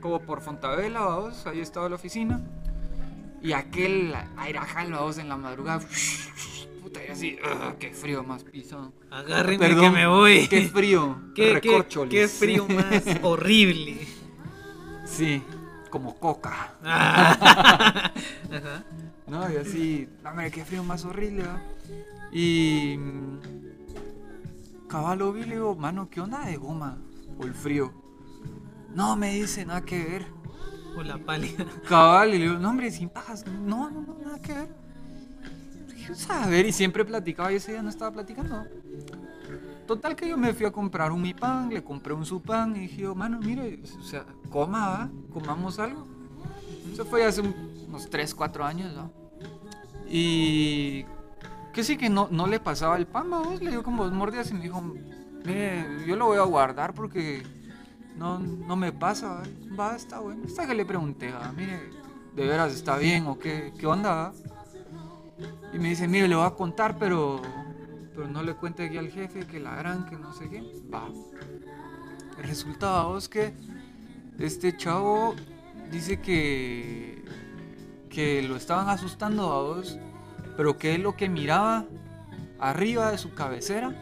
[0.00, 2.40] como por Fontavela, vamos, ahí estaba la oficina.
[3.42, 5.80] Y aquel airajal, vamos, en la madrugada.
[6.82, 7.38] Puta, y así,
[7.78, 8.92] qué frío más pisado.
[9.10, 10.48] Agárrenme que me voy.
[10.48, 11.18] Qué frío.
[11.34, 13.98] Qué, qué, qué frío más horrible.
[15.04, 15.42] Sí,
[15.90, 16.74] como coca.
[16.82, 18.12] Ajá.
[19.28, 21.60] No, y así, no, hombre, qué frío más horrible, ¿va?
[22.32, 22.96] Y.
[22.98, 23.38] mm,
[24.88, 26.96] Cabal lo vi le digo, mano, ¿qué onda de goma?
[27.38, 27.92] O el frío.
[28.94, 30.26] No, me dice, nada que ver.
[30.96, 31.66] O la pálida.
[31.88, 33.44] Cabal, y le digo, no, hombre, sin pajas.
[33.46, 34.68] No, no, no, nada que ver.
[36.14, 38.64] Saber, y siempre platicaba y ese día no estaba platicando.
[39.86, 42.74] Total que yo me fui a comprar un mi pan, le compré un su pan
[42.76, 45.10] y dije, yo, mano, mire, o sea, coma, ¿va?
[45.32, 46.06] Comamos algo.
[46.92, 47.54] Eso fue hace un-
[47.88, 49.10] unos 3, 4 años, ¿no?
[50.08, 51.04] Y
[51.72, 54.50] que sí que no, no le pasaba el pan, vamos, le dio como dos mordidas
[54.50, 54.80] y me dijo,
[55.44, 57.42] mire, yo lo voy a guardar porque
[58.16, 59.42] no, no me pasa,
[59.78, 59.90] ¿va?
[59.90, 60.42] va, está bueno.
[60.46, 61.78] Hasta que le pregunté, "Ah, mire,
[62.34, 64.14] ¿de veras está bien o qué, qué onda?
[64.14, 64.32] va?".
[65.72, 67.40] Y me dice, mire, le voy a contar, pero,
[68.14, 70.62] pero no le cuente aquí al jefe que la gran, que no sé qué.
[70.92, 71.08] Va.
[72.38, 73.52] Resulta, vos, que
[74.38, 75.34] este chavo
[75.90, 77.24] dice que,
[78.18, 79.96] que lo estaban asustando a vos,
[80.56, 81.84] pero que él lo que miraba
[82.58, 83.94] arriba de su cabecera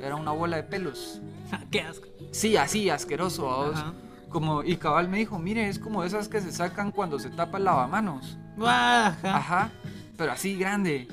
[0.00, 1.20] era una bola de pelos.
[1.70, 2.06] Qué asco.
[2.30, 3.74] Sí, así, asqueroso, vos.
[3.74, 3.92] Ajá.
[4.30, 7.58] Como, y cabal me dijo, mire, es como esas que se sacan cuando se tapa
[7.58, 8.38] el lavamanos.
[8.58, 9.70] Ajá,
[10.16, 11.06] pero así grande.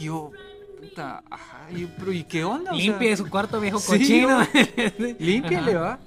[0.00, 0.30] Y yo,
[0.80, 2.72] puta, ajá, y yo, pero ¿y qué onda?
[2.72, 4.38] O sea, Limpie su cuarto viejo Sí, cochino.
[5.18, 5.80] límpiale, Ajá.
[5.80, 5.98] va.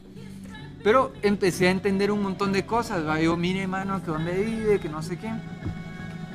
[0.83, 3.19] Pero empecé a entender un montón de cosas, ¿va?
[3.19, 5.31] Yo, mire, mano, que dónde vive, que no sé qué.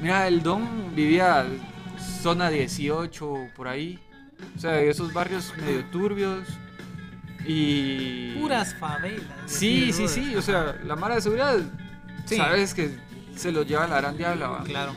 [0.00, 1.46] Mira, el don vivía
[2.22, 3.98] zona 18, por ahí.
[4.56, 6.46] O sea, esos barrios medio turbios.
[7.44, 8.32] Y...
[8.40, 9.22] Puras favelas.
[9.46, 10.37] Sí, sí, sí.
[10.37, 11.59] O sea, la mala de seguridad,
[12.24, 12.37] Sí.
[12.37, 12.90] sabes que
[13.37, 14.64] se lo lleva la gran diabla, ¿va?
[14.64, 14.92] Claro.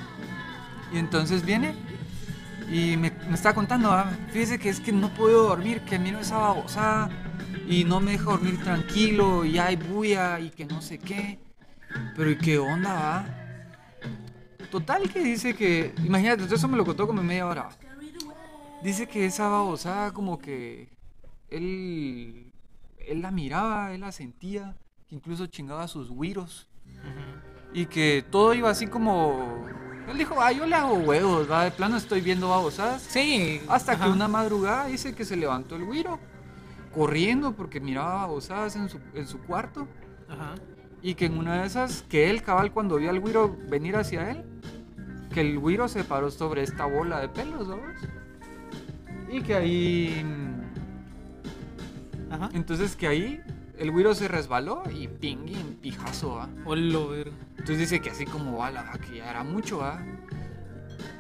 [0.92, 1.76] Y entonces viene
[2.72, 6.20] y me, me está contando, ah, fíjese que es que no puedo dormir, que miro
[6.20, 7.10] esa babosada
[7.70, 11.38] y no me deja dormir tranquilo y hay bulla y que no sé qué.
[12.16, 13.26] Pero ¿y qué onda, va?
[14.72, 17.70] Total que dice que, imagínate, eso me lo contó como en media hora.
[18.84, 20.90] Dice que esa babosada como que
[21.52, 22.52] él,
[22.98, 24.76] él la miraba, él la sentía,
[25.08, 26.68] que incluso chingaba sus güiros
[27.72, 29.68] y que todo iba así como...
[30.08, 33.04] Él dijo, ah, yo le hago huevos, va, de plano estoy viendo babosadas.
[33.04, 33.62] Sí.
[33.68, 34.06] Hasta ajá.
[34.06, 36.20] que una madrugada dice que se levantó el güiro,
[36.94, 39.88] corriendo porque miraba babosadas en su, en su cuarto.
[40.28, 40.56] Ajá.
[41.02, 44.32] Y que en una de esas, que él cabal cuando vio al güiro venir hacia
[44.32, 44.44] él,
[45.34, 48.10] que el güiro se paró sobre esta bola de pelos, ¿sabes?
[49.32, 50.24] Y que ahí...
[50.26, 50.50] mm,
[52.34, 52.50] Ajá.
[52.54, 53.42] Entonces que ahí
[53.78, 56.50] el güiro se resbaló y pingui pijazo, ¿va?
[56.66, 57.32] Verga.
[57.52, 60.04] Entonces dice que así como va la que ya era mucho, ¿va?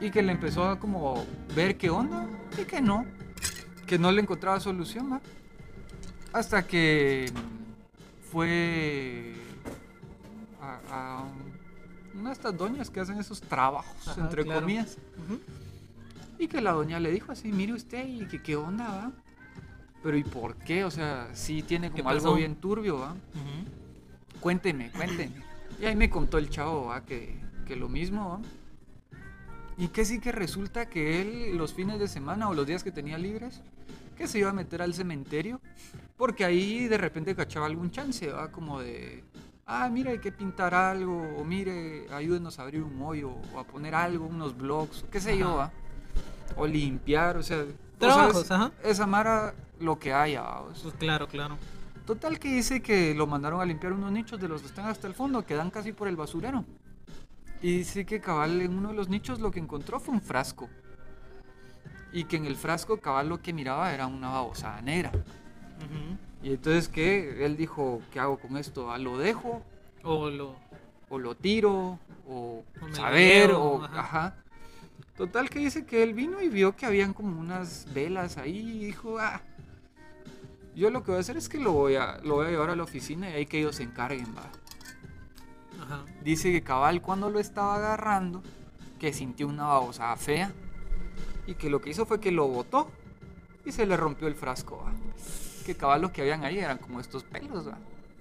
[0.01, 2.27] Y que le empezó a como ver qué onda
[2.61, 3.05] y que no,
[3.87, 5.21] que no le encontraba solución, ¿va?
[6.31, 9.33] Hasta que mm, fue
[10.61, 11.23] a, a
[12.13, 14.61] una de estas doñas que hacen esos trabajos, Ajá, entre claro.
[14.61, 14.97] comillas.
[16.37, 19.11] Y que la doña le dijo así, mire usted, y que qué onda, ¿va?
[20.01, 20.85] Pero ¿y por qué?
[20.85, 23.11] O sea, sí tiene ¿Qué como algo bien turbio, ¿va?
[23.11, 24.39] Ujú.
[24.39, 25.33] Cuénteme, cuénteme.
[25.81, 27.03] Y ahí me contó el chavo, ¿va?
[27.05, 28.39] Que, que lo mismo, ¿va?
[29.77, 32.91] Y que sí que resulta que él los fines de semana o los días que
[32.91, 33.61] tenía libres,
[34.17, 35.61] que se iba a meter al cementerio,
[36.19, 38.51] porque ahí de repente cachaba algún chance, ¿va?
[38.51, 39.23] Como de,
[39.65, 43.63] ah, mira, hay que pintar algo, o mire, ayúdenos a abrir un hoyo, o a
[43.63, 45.55] poner algo, unos blogs, o qué sé yo.
[45.55, 45.71] ¿va?
[46.57, 47.63] O limpiar, o sea...
[47.97, 48.51] Trabajos, ¿sabes?
[48.51, 48.71] ajá.
[48.83, 51.57] Esa mara, lo que haya, sea, Pues claro, claro.
[52.05, 55.07] Total que dice que lo mandaron a limpiar unos nichos de los que están hasta
[55.07, 56.65] el fondo, que dan casi por el basurero.
[57.61, 60.69] Y dice que cabal en uno de los nichos lo que encontró fue un frasco.
[62.11, 65.13] Y que en el frasco cabal lo que miraba era una babosada negra.
[66.41, 68.91] Y entonces que él dijo, ¿qué hago con esto?
[68.91, 69.61] Ah, ¿Lo dejo?
[70.03, 70.55] O lo.
[71.09, 71.99] ¿O lo tiro?
[72.27, 72.63] ¿O,
[72.93, 73.51] saber?
[73.51, 73.99] o, ajá.
[73.99, 74.35] ajá.
[75.17, 78.85] Total que dice que él vino y vio que habían como unas velas ahí y
[78.85, 79.41] dijo, ah,
[80.75, 82.69] yo lo que voy a hacer es que lo voy a, lo voy a llevar
[82.69, 84.49] a la oficina y ahí que ellos se encarguen, va.
[85.83, 86.05] Ajá.
[86.23, 88.41] Dice que cabal cuando lo estaba agarrando,
[88.97, 90.53] que sintió una babosada fea
[91.47, 92.89] y que lo que hizo fue que lo botó
[93.65, 94.93] y se le rompió el frasco, va.
[95.69, 97.77] Que cabal lo que habían ahí eran como estos pelos, va.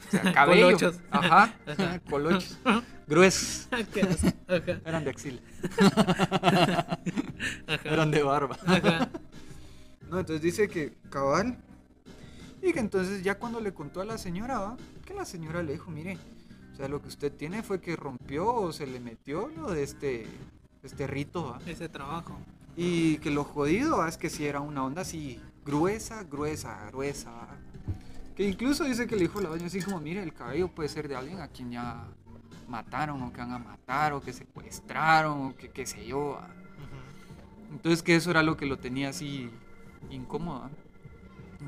[0.06, 0.66] O sea, cabello.
[0.66, 1.00] Colochos.
[1.10, 1.98] Ajá, Ajá.
[2.10, 2.58] colochos.
[3.06, 3.68] Gruesos.
[3.70, 4.80] Ajá.
[4.84, 5.40] Eran de axila.
[5.80, 6.98] Ajá.
[7.84, 8.58] Eran de barba.
[8.66, 9.08] Ajá.
[10.10, 11.56] No, entonces dice que cabal.
[12.60, 14.76] Y que entonces ya cuando le contó a la señora, ¿va?
[15.06, 16.18] que la señora le dijo, mire,
[16.74, 19.84] o sea, lo que usted tiene fue que rompió o se le metió lo de
[19.84, 20.26] este,
[20.82, 21.60] este rito, ¿va?
[21.66, 22.36] Ese trabajo.
[22.76, 24.08] Y que lo jodido ¿va?
[24.08, 27.30] es que si era una onda así gruesa, gruesa, gruesa.
[28.34, 31.08] Que incluso dice que le dijo la doña así como, mire, el cabello puede ser
[31.08, 32.06] de alguien a quien ya
[32.68, 36.40] mataron o que van a matar o que secuestraron o que qué sé yo.
[37.70, 39.50] Entonces que eso era lo que lo tenía así
[40.10, 40.70] incómodo.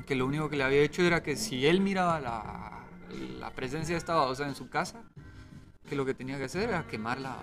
[0.07, 2.85] Que lo único que le había hecho era que si él miraba la,
[3.39, 5.03] la presencia de esta babosa en su casa,
[5.87, 7.37] que lo que tenía que hacer era quemarla.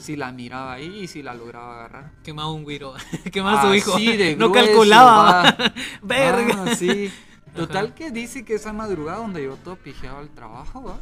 [0.00, 2.12] Si la miraba ahí y si la lograba agarrar.
[2.22, 2.94] Quemaba un güiro.
[3.32, 3.98] Quemaba a su hijo.
[3.98, 5.42] De no grueso, calculaba.
[5.42, 5.74] va.
[6.02, 6.64] Verga.
[6.66, 7.12] Ah, sí.
[7.54, 7.94] Total Ajá.
[7.94, 10.98] que dice que esa madrugada donde yo todo pijeado al trabajo, ¿va?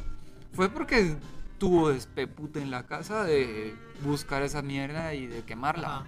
[0.53, 1.17] Fue porque
[1.59, 5.99] tuvo despepute en la casa de buscar esa mierda y de quemarla.
[5.99, 6.07] Ajá.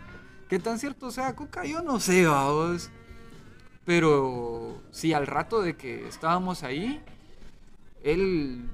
[0.50, 1.64] ¿Qué tan cierto sea, Coca?
[1.64, 2.90] Yo no sé, vamos.
[3.84, 7.00] Pero sí, al rato de que estábamos ahí,
[8.02, 8.68] él...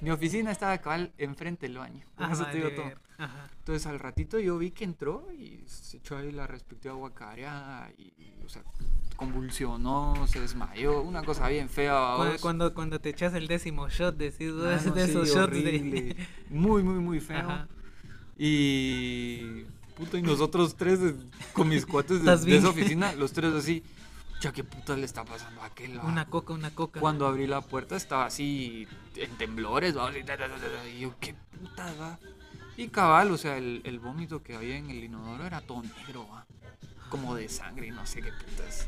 [0.00, 2.04] Mi oficina estaba cabal enfrente del baño.
[2.16, 2.90] Ah, eso te digo todo.
[3.18, 3.48] Ajá.
[3.58, 8.12] Entonces al ratito yo vi que entró y se echó ahí la respectiva guacareada y,
[8.44, 8.62] o sea,
[9.16, 12.14] convulsionó, se desmayó, una cosa bien fea.
[12.16, 15.52] Cuando, cuando, cuando te echas el décimo shot, decís, Mano, es de sí, esos shots
[15.52, 16.16] de.
[16.50, 17.38] Muy, muy, muy feo.
[17.38, 17.68] Ajá.
[18.38, 19.64] Y.
[19.96, 21.16] Puta, y nosotros tres de-
[21.52, 23.82] con mis cuates de, ¿Estás de esa oficina, los tres así.
[24.40, 25.98] Ya, ¿qué puta le está pasando a aquel?
[25.98, 27.00] va?" Una coca, una coca.
[27.00, 28.86] Cuando abrí la puerta estaba así
[29.16, 30.12] en temblores, ¿va?
[30.16, 32.18] Y yo, ¿qué puta va?
[32.78, 36.28] Y cabal, o sea, el, el vómito que había en el inodoro era todo negro,
[36.28, 36.46] ¿va?
[37.10, 38.86] Como de sangre y no sé qué putas.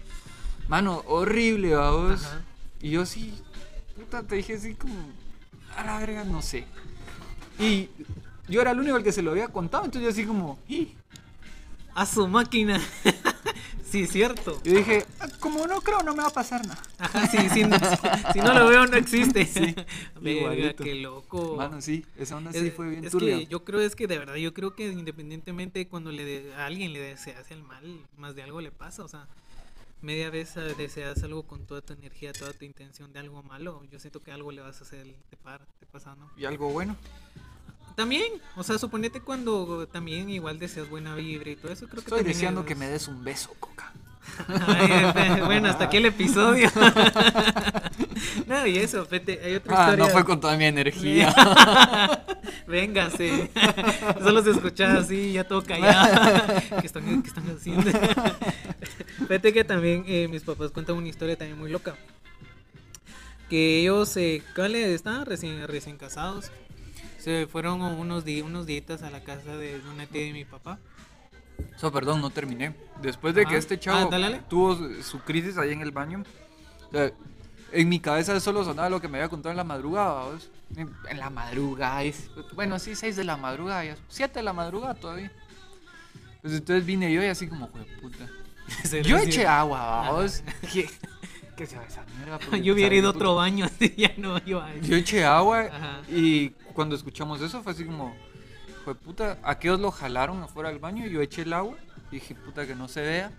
[0.68, 2.24] Mano, horrible, vamos.
[2.24, 2.42] Ajá.
[2.80, 3.34] Y yo sí,
[3.96, 4.94] puta, te dije así como,
[5.76, 6.66] a la verga, no sé.
[7.58, 7.88] Y
[8.48, 10.94] yo era el único al que se lo había contado, entonces yo así como, "Ih".
[11.92, 12.80] A su máquina.
[13.90, 14.60] sí, cierto.
[14.62, 16.80] yo dije, "Ah, como no creo, no me va a pasar nada.
[16.98, 17.78] Ajá, sí, sí, no-
[18.32, 19.44] si no lo veo, no existe.
[19.46, 19.74] Sí,
[20.20, 21.56] Verga, qué loco.
[21.56, 24.18] Mano, sí, esa onda Es- sí fue bien es que yo creo es que de
[24.18, 28.34] verdad yo creo que independientemente cuando le de- a alguien le deseas el mal más
[28.34, 29.26] de algo le pasa o sea
[30.02, 33.82] media vez eh, deseas algo con toda tu energía toda tu intención de algo malo
[33.90, 36.70] yo siento que algo le vas a hacer te par te pasa no Y algo
[36.70, 36.96] bueno.
[37.96, 38.24] También
[38.56, 42.24] o sea suponete cuando también igual deseas buena vibra y todo eso creo que Estoy
[42.24, 43.92] deseando es- que me des un beso, Coca.
[44.48, 46.70] Ay, bueno hasta aquí el episodio
[48.46, 51.34] no y eso fete, hay otra Ah, historia no fue con toda mi energía.
[52.66, 53.50] Véngase.
[54.22, 56.54] Solo se escuchaba así, ya todo callado.
[56.80, 57.90] ¿Qué están, qué están haciendo?
[59.26, 61.96] Fíjate que también eh, mis papás cuentan una historia también muy loca.
[63.48, 66.52] Que ellos, eh, ¿cuáles estaban recién, recién casados?
[67.20, 70.78] Se fueron unos, di- unos días a la casa de una tía de mi papá.
[71.76, 72.74] So, perdón, no terminé.
[73.02, 73.58] Después de que Ajá.
[73.58, 74.42] este chavo Ah, dale, dale.
[74.48, 76.22] tuvo su- crisis ahí en el baño,
[76.88, 77.10] o sea,
[77.72, 80.24] en mi cabeza solo sonaba lo que me había contado en la madrugada.
[80.24, 80.50] ¿vos?
[80.76, 84.94] En, la madrugada, es- bueno, sí, 6 de la madrugada, ya 7 de la madrugada
[84.94, 85.30] todavía.
[86.40, 88.26] Pues entonces vine yo y así como, "Jue puta.
[89.04, 90.42] Yo eché agua, vamos.
[90.72, 90.88] ¿Qué,
[91.56, 92.38] qué se va esa mierda?
[92.62, 94.76] Yo hubiera ido a otro baño, así ya no iba a.
[94.76, 96.00] Yo eché agua Ajá.
[96.08, 98.16] y cuando escuchamos eso fue así como,
[98.86, 101.76] fue puta, aquellos lo jalaron afuera del baño y yo eché el agua
[102.10, 103.30] y dije, puta, que no se vea,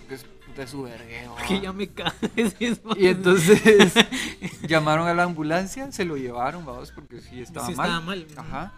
[0.00, 1.34] porque es puta su vergueo.
[1.48, 1.60] Que ¿va?".
[1.62, 2.54] ya me caes.
[2.98, 3.94] Y entonces
[4.68, 7.86] llamaron a la ambulancia, se lo llevaron, vamos, porque sí estaba Sí mal.
[7.86, 8.26] estaba mal.
[8.36, 8.72] Ajá.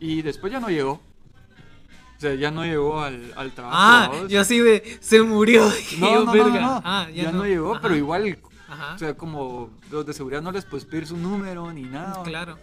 [0.00, 0.94] Y después ya no llegó.
[0.94, 3.76] O sea, ya no llegó al, al trabajo.
[3.78, 4.28] Ah, vamos.
[4.32, 5.70] yo así de, se murió.
[6.00, 6.82] No, yo, no, no, no.
[6.84, 7.82] Ah, ya, no, llegó, Ajá.
[7.82, 8.36] pero igual,
[8.68, 8.94] Ajá.
[8.96, 12.20] o sea, como los de seguridad no les puedes pedir su número ni nada.
[12.24, 12.58] claro.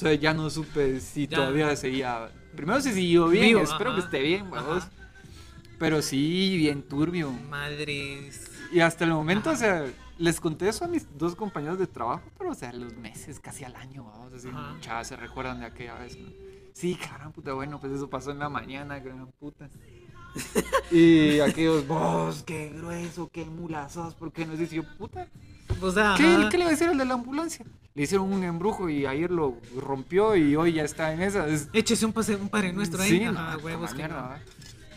[0.00, 1.36] Sea, ya no supe si Ya.
[1.38, 2.30] todavía seguía.
[2.56, 3.98] Primero si siguió bien, Vivo, espero ajá.
[4.00, 4.84] que esté bien, vamos.
[5.78, 7.30] Pero sí, bien turbio.
[7.32, 8.50] Madres.
[8.72, 9.56] Y hasta el momento, Ajá.
[9.56, 9.86] o sea,
[10.18, 13.64] les conté eso a mis dos compañeros de trabajo, pero o sea, los meses, casi
[13.64, 14.48] al año, vamos, así,
[14.80, 16.16] chavas, se recuerdan de aquella vez.
[16.18, 16.28] ¿no?
[16.72, 16.98] Sí,
[17.34, 19.68] puta, bueno, pues eso pasó en la mañana, gran puta.
[20.90, 25.28] y aquellos, vos, qué grueso, qué mula sos, ¿por qué no decía puta?
[25.80, 26.48] O sea, ¿Qué.
[26.50, 27.64] ¿Qué le va a decir al de la ambulancia?
[27.96, 31.46] Le hicieron un embrujo y ayer lo rompió y hoy ya está en esa.
[31.46, 33.08] Es, Échese un, pase, un padre nuestro ahí.
[33.08, 34.30] Sí, no, huevos que no.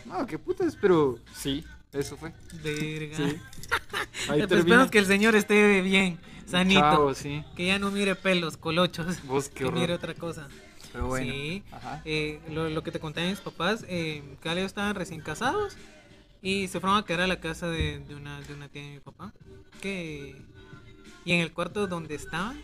[0.04, 2.32] No, qué putas, pero sí, eso fue.
[2.62, 3.16] Verga.
[3.16, 3.22] Sí.
[4.28, 6.80] Ahí pues esperamos que el señor esté bien, sanito.
[6.80, 7.44] Chao, sí.
[7.54, 9.22] Que ya no mire pelos, colochos.
[9.26, 10.48] Vos, qué que mire otra cosa.
[10.92, 11.32] Pero bueno.
[11.32, 11.62] Sí.
[11.70, 12.02] Ajá.
[12.04, 15.76] Eh, lo, lo que te conté mis papás, eh, cada ellos estaban recién casados
[16.42, 18.88] y se fueron a quedar a la casa de, de una, de una tía de
[18.88, 19.32] mi papá.
[19.80, 20.34] Que,
[21.24, 22.60] y en el cuarto donde estaban,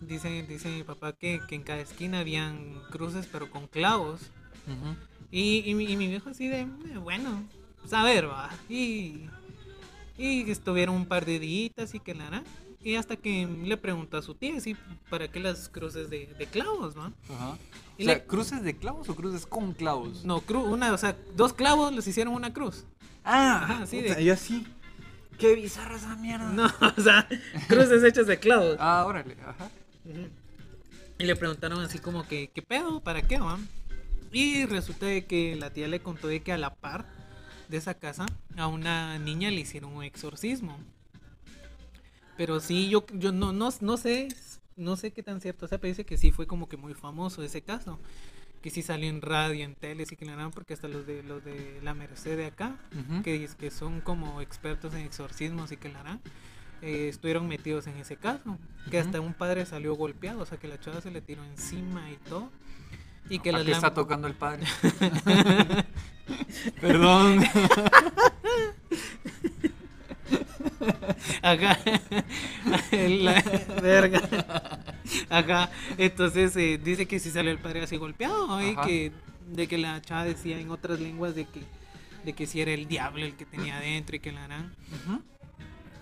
[0.00, 4.20] dice, dice mi papá que, que en cada esquina habían cruces pero con clavos.
[4.66, 4.96] Ujú.
[5.30, 7.42] Y, y, mi, y mi viejo así de, "Eh, bueno,
[7.80, 8.50] pues a ver, va.
[8.68, 9.26] Y,
[10.16, 12.42] y estuvieron un par de días y que la hará.
[12.80, 14.76] Y hasta que le preguntó a su tía, así,
[15.10, 17.12] ¿para qué las cruces de, de clavos, va?
[17.28, 17.58] Ajá.
[17.98, 20.24] Y O sea, le- ¿cruces de clavos o cruces con clavos?
[20.24, 22.84] No, cruz, una, o sea, dos clavos les hicieron una cruz.
[23.24, 24.64] Ah, Ajá, sí, puta, de- yo así.
[25.38, 26.50] Qué bizarra esa mierda.
[26.52, 27.28] No, o sea,
[27.68, 28.76] cruces hechas de clavos.
[28.78, 29.70] Ah, órale, ajá.
[31.18, 33.00] Y le preguntaron así como que, ¿qué pedo?
[33.00, 33.58] ¿Para qué, va?
[34.32, 37.06] Y resulta de que la tía le contó de que a la par
[37.68, 40.78] de esa casa a una niña le hicieron un exorcismo.
[42.36, 44.28] Pero sí, yo, yo no, no, no sé,
[44.76, 47.42] no sé qué tan cierto sea, pero dice que sí fue como que muy famoso
[47.42, 47.98] ese caso.
[48.62, 51.22] Que sí salió en radio, en tele, sí que le harán, porque hasta los de
[51.22, 52.76] los de la Merced de acá,
[53.22, 56.20] que, dice que son como expertos en exorcismos y que la harán,
[56.82, 58.58] eh, estuvieron metidos en ese caso.
[58.90, 62.10] Que hasta un padre salió golpeado, o sea que la chava se le tiró encima
[62.10, 62.50] y todo.
[63.28, 64.64] Y que ¿A las qué está tocando el padre?
[66.80, 67.44] Perdón.
[71.42, 71.78] Acá.
[72.92, 73.42] la
[73.82, 74.20] verga.
[75.28, 75.70] Acá.
[75.96, 78.62] Entonces eh, dice que sí salió el padre así golpeado.
[78.62, 78.82] Y Ajá.
[78.82, 79.12] que
[79.48, 81.62] de que la chava decía en otras lenguas de que
[82.24, 84.74] de que si era el diablo el que tenía adentro y que la harán.
[85.06, 85.22] Ujú.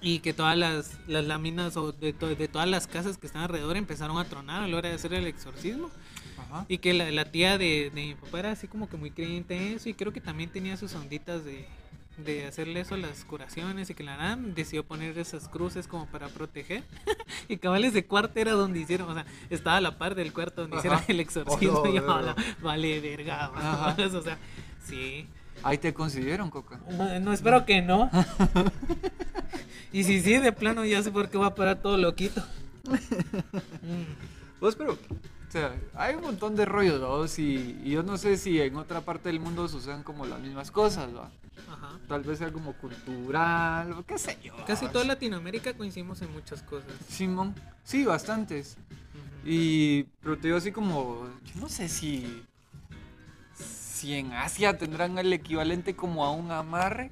[0.09, 3.43] Y que todas las, las láminas o de, to- de todas las casas que están
[3.43, 5.91] alrededor empezaron a tronar a la hora de hacer el exorcismo.
[6.39, 6.65] Ajá.
[6.69, 9.57] Y que la, la tía de, de mi papá era así como que muy creyente
[9.57, 11.67] en eso y creo que también tenía sus onditas de,
[12.19, 16.07] de hacerle eso a las curaciones y que la harán decidió poner esas cruces como
[16.07, 16.85] para proteger.
[17.49, 20.61] y cabales de cuarto era donde hicieron, o sea, estaba a la par del cuarto
[20.63, 21.07] donde hicieron Ajá.
[21.13, 22.15] el exorcismo Oh, y yo, no, no.
[22.15, 23.51] "Ala, vale verga.
[24.15, 24.39] O sea,
[24.85, 25.27] sí.
[25.67, 26.79] Ahí te consideraron, Coca.
[26.89, 28.09] No, no, espero que no.
[29.93, 32.41] y si sí, de plano ya sé por qué va a parar todo loquito.
[34.61, 37.27] Vos, pero, o sea, hay un montón de rollos, ¿no?
[37.43, 40.71] Y, y yo no sé si en otra parte del mundo sucedan como las mismas
[40.71, 41.33] cosas, ¿va?
[41.69, 41.99] Ajá.
[42.07, 44.55] Tal vez sea como cultural, o qué sé yo.
[44.69, 46.93] Casi toda Latinoamérica coincidimos en muchas cosas.
[47.09, 48.77] Simón, sí, bastantes.
[49.45, 52.45] Y, pero te digo así como, yo no sé si,
[53.97, 57.11] si en Asia tendrán el equivalente como a un amarre.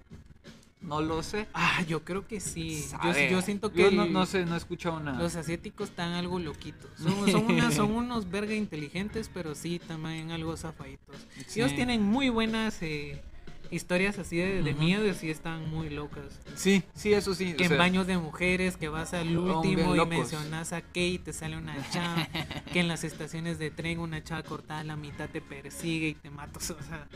[0.82, 1.48] No lo sé.
[1.54, 2.84] Ah, yo creo que sí.
[3.30, 5.18] Yo, siento que Yo no, sé, no he escuchado nada.
[5.18, 6.90] los asiáticos están algo loquitos.
[6.98, 11.16] Son, son, unos verga inteligentes, pero sí también algo zafaditos.
[11.46, 11.60] Sí.
[11.60, 13.22] Ellos tienen muy buenas eh,
[13.70, 16.24] historias así de, de miedo sí están muy locas.
[16.54, 17.54] Sí, sí, eso sí.
[17.58, 21.18] o en sea, baños de mujeres, que vas al último y mencionas a Kate y
[21.18, 22.28] te sale una chava.
[22.72, 26.14] que en las estaciones de tren una chava cortada a la mitad te persigue y
[26.14, 26.58] te mata.
[26.74, 27.08] O sea,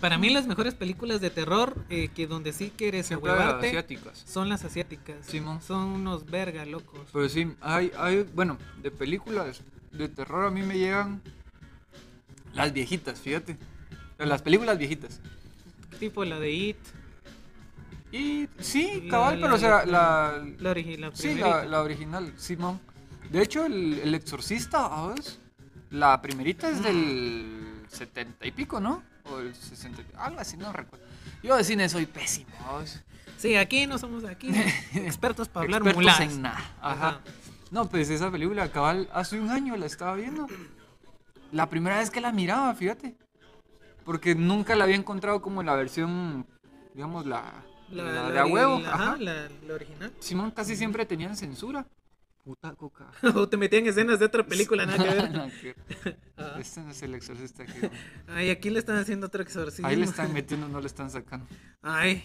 [0.00, 3.84] para mí las mejores películas de terror, eh, que donde sí quieres ahuevarte,
[4.24, 5.26] son las asiáticas.
[5.26, 5.60] Simón.
[5.60, 7.00] Son unos verga locos.
[7.12, 11.20] Pero sí, hay, hay, bueno, de películas de terror a mí me llegan
[12.54, 13.58] las viejitas, fíjate.
[14.26, 15.20] Las películas viejitas.
[15.98, 16.76] Tipo la de It,
[18.12, 22.32] Y sí, cabal, la- pero o sea, la- la, la, origi- la Sí, la, original,
[22.36, 22.78] Simón.
[23.30, 25.38] De hecho, el, el Exorcista, ¿sabes?
[25.90, 29.02] La primerita es del 70 y pico, ¿no?
[29.24, 31.06] O el 60, y- algo así, no recuerdo.
[31.42, 33.02] Yo de cine soy pésimo, ¿sabes?
[33.38, 34.48] Sí, aquí no somos aquí
[34.94, 36.20] expertos para hablar Expertos muladas.
[36.34, 36.58] en nada.
[36.82, 37.08] Ajá.
[37.08, 37.20] Ajá.
[37.70, 40.46] No, pues esa película, cabal, hace un año la estaba viendo.
[41.50, 43.14] La primera vez que la miraba, fíjate.
[44.04, 46.46] Porque nunca la había encontrado como en la versión,
[46.94, 47.52] digamos, la,
[47.90, 48.80] la de a huevo.
[48.80, 49.16] la- Ajá.
[49.18, 50.12] la, la original.
[50.18, 51.86] Simón casi siempre tenían censura.
[52.44, 53.06] Puta coca.
[53.36, 55.30] o te metían escenas de otra película, nada que ver.
[55.30, 56.18] Nada que ver.
[56.36, 56.58] Ajá.
[56.58, 57.88] Este no es el exorcista que...
[58.26, 59.86] Ay, aquí le están haciendo otro exorcismo.
[59.86, 61.46] Ahí le están metiendo, no le están sacando.
[61.82, 62.24] Ay,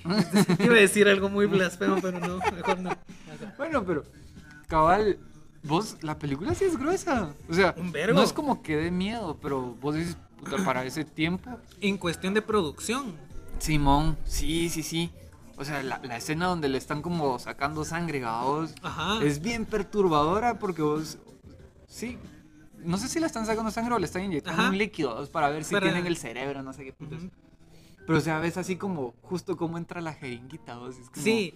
[0.60, 2.90] iba a decir algo muy blasfemo, pero no, mejor no.
[3.60, 4.04] Bueno, pero
[4.68, 5.20] cabal,
[5.62, 7.36] vos, la película sí es gruesa.
[7.48, 8.16] O sea, Un vergo.
[8.18, 11.50] no es como que dé miedo, pero vos dices, puta, para ese tiempo.
[11.82, 13.14] En cuestión de producción.
[13.60, 15.12] Simón, sí, sí, sí.
[15.58, 19.24] O sea, la, la escena donde le están como sacando sangre a vos Ajá.
[19.24, 21.18] es bien perturbadora porque vos,
[21.88, 22.18] sí,
[22.84, 24.70] no sé si le están sacando sangre o le están inyectando Ajá.
[24.72, 27.22] un líquido vos, para ver si Para- tienen el cerebro, no sé qué putas.
[28.06, 31.54] Pero o sea, ves así como justo cómo entra la jeringuita, vos, es como, Sí,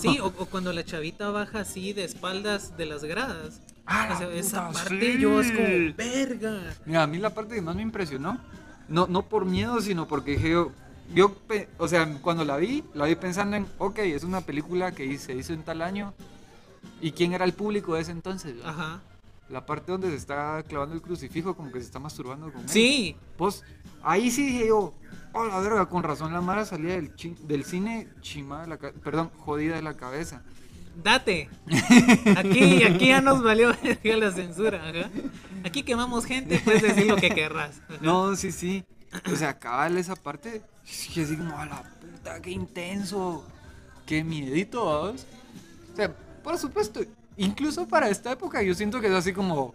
[0.00, 3.60] sí, o, o cuando la chavita baja así de espaldas de las gradas.
[3.86, 5.18] ¡Ah, la esa puta, parte sí!
[5.20, 5.66] yo es como,
[5.96, 6.74] verga.
[6.86, 8.38] Mira, a mí la parte que más me impresionó,
[8.88, 10.72] no, no por miedo, sino porque dije yo,
[11.14, 11.36] yo,
[11.78, 15.34] o sea, cuando la vi, la vi pensando en, ok, es una película que se
[15.34, 16.14] hizo en tal año,
[17.00, 18.54] ¿y quién era el público de ese entonces?
[18.64, 19.00] Ajá.
[19.50, 22.68] La parte donde se está clavando el crucifijo, como que se está masturbando con él.
[22.68, 23.62] Sí, Pues,
[24.02, 24.94] ahí sí dije yo,
[25.34, 27.12] oh la verga, con razón la Mara salía del,
[27.42, 30.42] del cine chimada de la perdón, jodida de la cabeza.
[31.02, 31.48] Date.
[32.36, 33.72] Aquí, aquí ya nos valió
[34.04, 34.88] la censura.
[34.88, 35.10] Ajá.
[35.64, 37.80] Aquí quemamos gente, puedes decir lo que querrás.
[37.88, 37.98] Ajá.
[38.00, 38.84] No, sí, sí.
[39.32, 43.46] O sea, cabal esa parte, sí, así como, a la puta, qué intenso,
[44.06, 45.26] qué miedito, ¿vamos?
[45.92, 47.00] O sea, por supuesto,
[47.36, 49.72] incluso para esta época yo siento que es así como,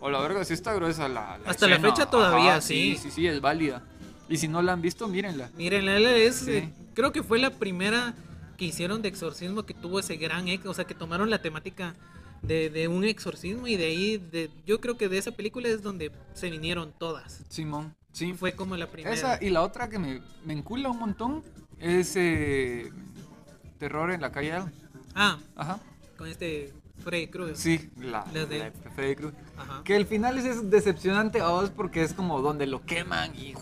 [0.00, 1.94] o la verga, sí está gruesa la, la Hasta la escena".
[1.94, 2.96] fecha todavía, Ajá, sí.
[2.96, 3.82] Sí, sí, sí, es válida.
[4.28, 5.50] Y si no la han visto, mírenla.
[5.56, 6.50] Miren, la es, Sí.
[6.50, 8.14] eh, creo que fue la primera
[8.56, 11.94] que hicieron de exorcismo que tuvo ese gran éxito, o sea, que tomaron la temática
[12.42, 15.82] de, de un exorcismo y de ahí, de, yo creo que de esa película es
[15.82, 17.42] donde se vinieron todas.
[17.48, 18.32] Simón, sí.
[18.34, 19.14] Fue como la primera.
[19.14, 21.42] Esa y la otra que me, me encula un montón
[21.78, 22.90] es eh,
[23.78, 24.54] Terror en la calle.
[25.14, 25.80] Ah, Ajá.
[26.16, 26.72] con este
[27.02, 27.56] Freddy Krueger.
[27.56, 29.40] Sí, la, Las de- la Freddy Krueger.
[29.84, 33.54] Que el final es decepcionante a vos porque es como donde lo queman y,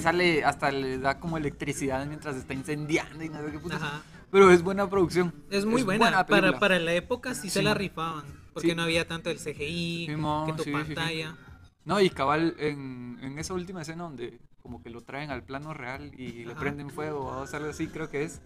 [0.00, 3.82] sale hasta le da como electricidad mientras está incendiando y no sé qué putas.
[3.82, 4.02] Ajá.
[4.30, 5.34] Pero es buena producción.
[5.50, 6.26] Es muy buena.
[6.26, 8.24] para, para la época sí, se la rifaban.
[8.52, 8.74] Porque Sí.
[8.74, 10.16] no había tanto el CGI, Sí,
[10.46, 11.36] que tu pantalla.
[11.84, 15.72] No, y cabal, en, en esa última escena donde como que lo traen al plano
[15.72, 18.40] real y le prenden fuego o algo así, creo que es.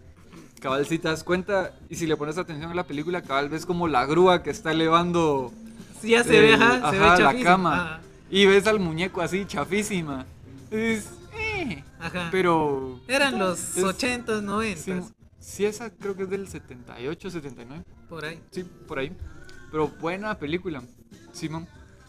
[0.59, 3.65] Cabal, si te das cuenta y si le pones atención a la película, cabal, ves
[3.65, 5.51] como la grúa que está elevando
[6.01, 7.81] Sí, ya se ve, el- ajá, se ve ajá, la cama.
[7.81, 8.01] Ajá.
[8.29, 10.25] Y ves al muñeco así, chafísima.
[10.71, 12.29] Es, eh, Ajá.
[12.31, 12.99] pero...
[13.07, 14.93] Eran los es- 80s, 90s, Sí,
[15.39, 17.83] sí, esa creo que es del 78, 79.
[18.09, 18.39] por ahí.
[18.51, 19.15] Sí, por ahí.
[19.71, 20.81] Pero buena película,
[21.33, 21.67] Simón.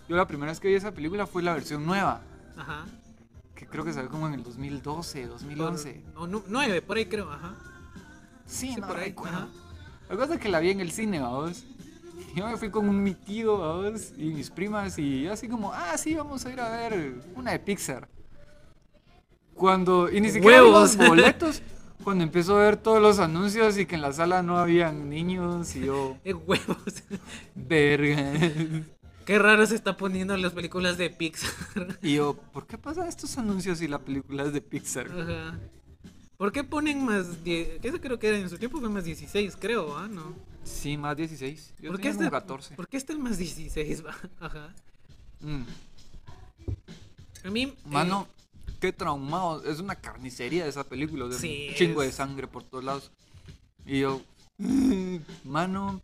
[0.08, 2.22] Yo la primera vez que vi esa película fue la versión nueva,
[2.56, 2.86] Ajá.
[3.54, 6.02] que creo que salió como en el 2012, Por- 2011.
[6.16, 7.54] o nu- nueve, por ahí creo, ajá.
[8.46, 9.48] Sí, sí, no por ahí, recuerdo.
[10.08, 11.64] La cosa es que la vi en el cine, vamos.
[12.34, 15.72] Yo me fui con un mi tío, vamos, y mis primas, y yo así como,
[15.72, 18.08] ah, sí, vamos a ir a ver una de Pixar.
[19.54, 21.62] Cuando, y ni siquiera los boletos,
[22.04, 25.74] cuando empiezo a ver todos los anuncios y que en la sala no habían niños
[25.76, 27.02] y yo, ¡Eh, huevos!
[27.54, 28.32] verga.
[29.24, 31.50] Qué raro se está poniendo en las películas de Pixar.
[32.02, 35.08] Y yo, ¿por qué pasan estos anuncios y la película es de Pixar?
[35.08, 35.58] Ajá.
[36.36, 37.42] ¿Por qué ponen más?
[37.44, 40.06] die- que Eso creo que era en su tiempo fue más 16, creo, ¿ah?
[40.08, 40.34] ¿No?
[40.64, 41.72] Sí, más 16.
[41.80, 42.74] Yo ¿Por qué, está, 14.
[42.74, 44.04] ¿Por qué está el más 16?
[44.04, 44.14] va?
[44.40, 44.74] Ajá.
[45.40, 45.62] Mm.
[47.44, 47.62] A mí.
[47.62, 48.26] eh, Mano,
[48.80, 49.64] qué traumado.
[49.64, 51.30] Es una carnicería esa película.
[51.32, 53.12] Sí, un chingo de sangre por todos lados.
[53.86, 54.20] Y yo,
[54.58, 56.02] "Mm, mano,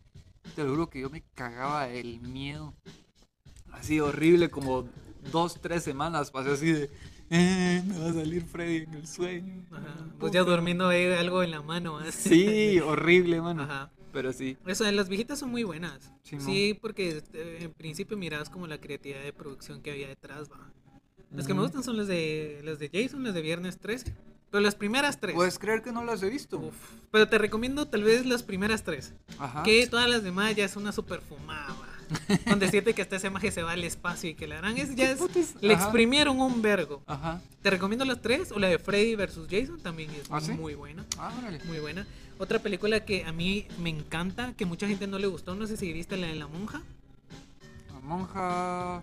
[0.54, 2.72] te lo juro que yo me cagaba el miedo.
[3.72, 4.88] Así horrible, como
[5.32, 6.90] dos, tres semanas pasé así de,
[7.32, 9.64] "Eh, me va a salir Freddy en el sueño.
[9.70, 9.94] Ajá.
[10.20, 10.56] Pues ya puedo".
[10.56, 11.98] durmiendo ahí algo en la mano.
[11.98, 12.04] ¿ah?
[12.12, 13.62] Sí, horrible, mano.
[13.62, 13.90] Ajá.
[14.12, 14.58] Pero sí.
[14.66, 16.12] Eso, las viejitas son muy buenas.
[16.22, 20.70] Sí, porque eh, en principio mirabas como la creatividad de producción que había detrás, va.
[21.34, 24.14] Las que me gustan son las de las de Jason, las de Viernes 13.
[24.50, 25.34] Pero las primeras tres.
[25.34, 26.58] ¿Puedes creer que no las he visto?
[26.58, 26.74] Uf.
[27.10, 29.14] Pero te recomiendo tal vez las primeras tres.
[29.38, 29.62] Ajá.
[29.62, 31.74] Que todas las demás ya es una super fumada.
[32.46, 34.94] Donde siente que hasta ese maje se va al espacio y que la harán es
[34.94, 35.20] ya es,
[35.60, 35.84] le Ajá.
[35.84, 37.02] exprimieron un vergo.
[37.06, 37.40] Ajá.
[37.62, 40.52] Te recomiendo las tres o la de Freddy versus Jason también es ¿Ah, sí?
[40.52, 41.04] muy buena.
[41.18, 41.32] Ah.
[41.66, 42.06] Muy buena.
[42.38, 45.76] Otra película que a mí me encanta, que mucha gente no le gustó, no sé
[45.76, 46.82] si viste la de la monja.
[47.92, 49.02] La monja.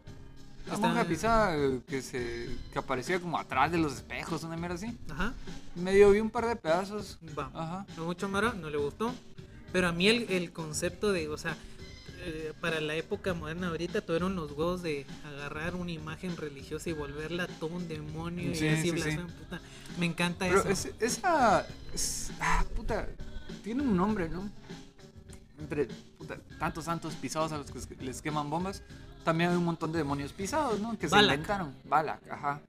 [0.67, 2.49] La Está- monja pisada eh, que se.
[2.71, 4.95] que aparecía como atrás de los espejos, una mierda así.
[5.09, 5.33] Ajá.
[5.75, 7.17] Medio vi un par de pedazos.
[7.37, 7.49] Va.
[7.53, 7.85] Ajá.
[7.97, 9.13] No mucho Mara, no le gustó.
[9.71, 11.55] Pero a mí el, el concepto de, o sea,
[12.21, 16.93] eh, para la época moderna ahorita tuvieron los huevos de agarrar una imagen religiosa y
[16.93, 19.17] volverla todo un demonio Sí, y así sí, sí.
[19.17, 19.61] puta.
[19.97, 20.69] Me encanta Pero eso.
[20.69, 21.67] es- esa.
[21.93, 23.07] es- ah, puta.
[23.63, 24.49] Tiene un nombre, ¿no?
[25.59, 25.85] Entre
[26.17, 28.81] puta, tantos santos pisados a los que les queman bombas.
[29.25, 30.97] También hay un montón de demonios pisados, ¿no?
[30.97, 31.73] Que se inventaron.
[31.83, 32.61] Balak, ajá.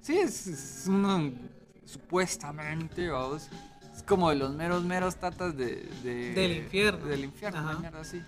[0.00, 1.32] Sí, es, es uno.
[1.84, 3.48] Supuestamente, vamos.
[3.94, 5.82] Es como de los meros, meros tatas de.
[6.02, 7.04] de- Del infierno.
[7.06, 8.22] Del infierno, una mierda así.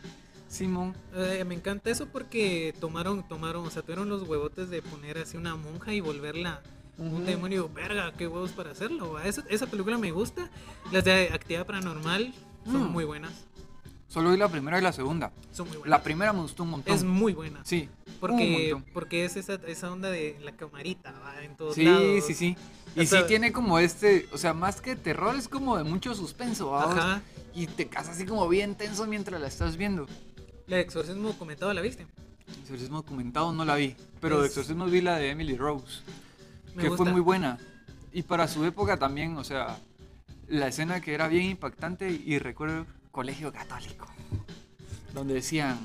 [0.56, 0.94] Simón.
[1.14, 5.38] Eh, me encanta eso porque tomaron, tomaron, o sea, tuvieron los huevotes de poner así
[5.38, 6.60] una monja y volverla
[6.98, 7.70] un demonio.
[7.74, 9.18] Verga, qué huevos para hacerlo.
[9.18, 10.50] Esa, esa película me gusta.
[10.92, 12.34] Las de Actividad Paranormal
[12.66, 12.92] son Mm.
[12.92, 13.32] muy buenas.
[14.08, 15.32] Solo vi la primera y la segunda.
[15.52, 15.90] Son muy buenas.
[15.90, 16.94] La primera me gustó un montón.
[16.94, 17.64] es muy buena.
[17.64, 17.88] Sí.
[18.20, 21.42] Porque, porque es esa, esa onda de la camarita, ¿va?
[21.42, 22.24] En todos Sí, lados.
[22.26, 22.56] sí, sí.
[22.94, 25.84] Y O sea- sí tiene como este, o sea, más que terror, es como de
[25.84, 26.92] mucho suspenso, ¿va?
[26.92, 27.22] Ajá.
[27.54, 30.06] Y te quedas así como bien tenso mientras la estás viendo.
[30.72, 32.06] La de exorcismo comentado, ¿la viste?
[32.62, 36.00] Exorcismo documentado no la vi, pero de exorcismo vi la de Emily Rose,
[36.74, 37.04] Me que gusta.
[37.04, 37.58] fue muy buena.
[38.10, 39.76] Y para su época también, o sea,
[40.48, 44.06] la escena que era bien impactante y recuerdo colegio católico,
[45.12, 45.78] donde decían,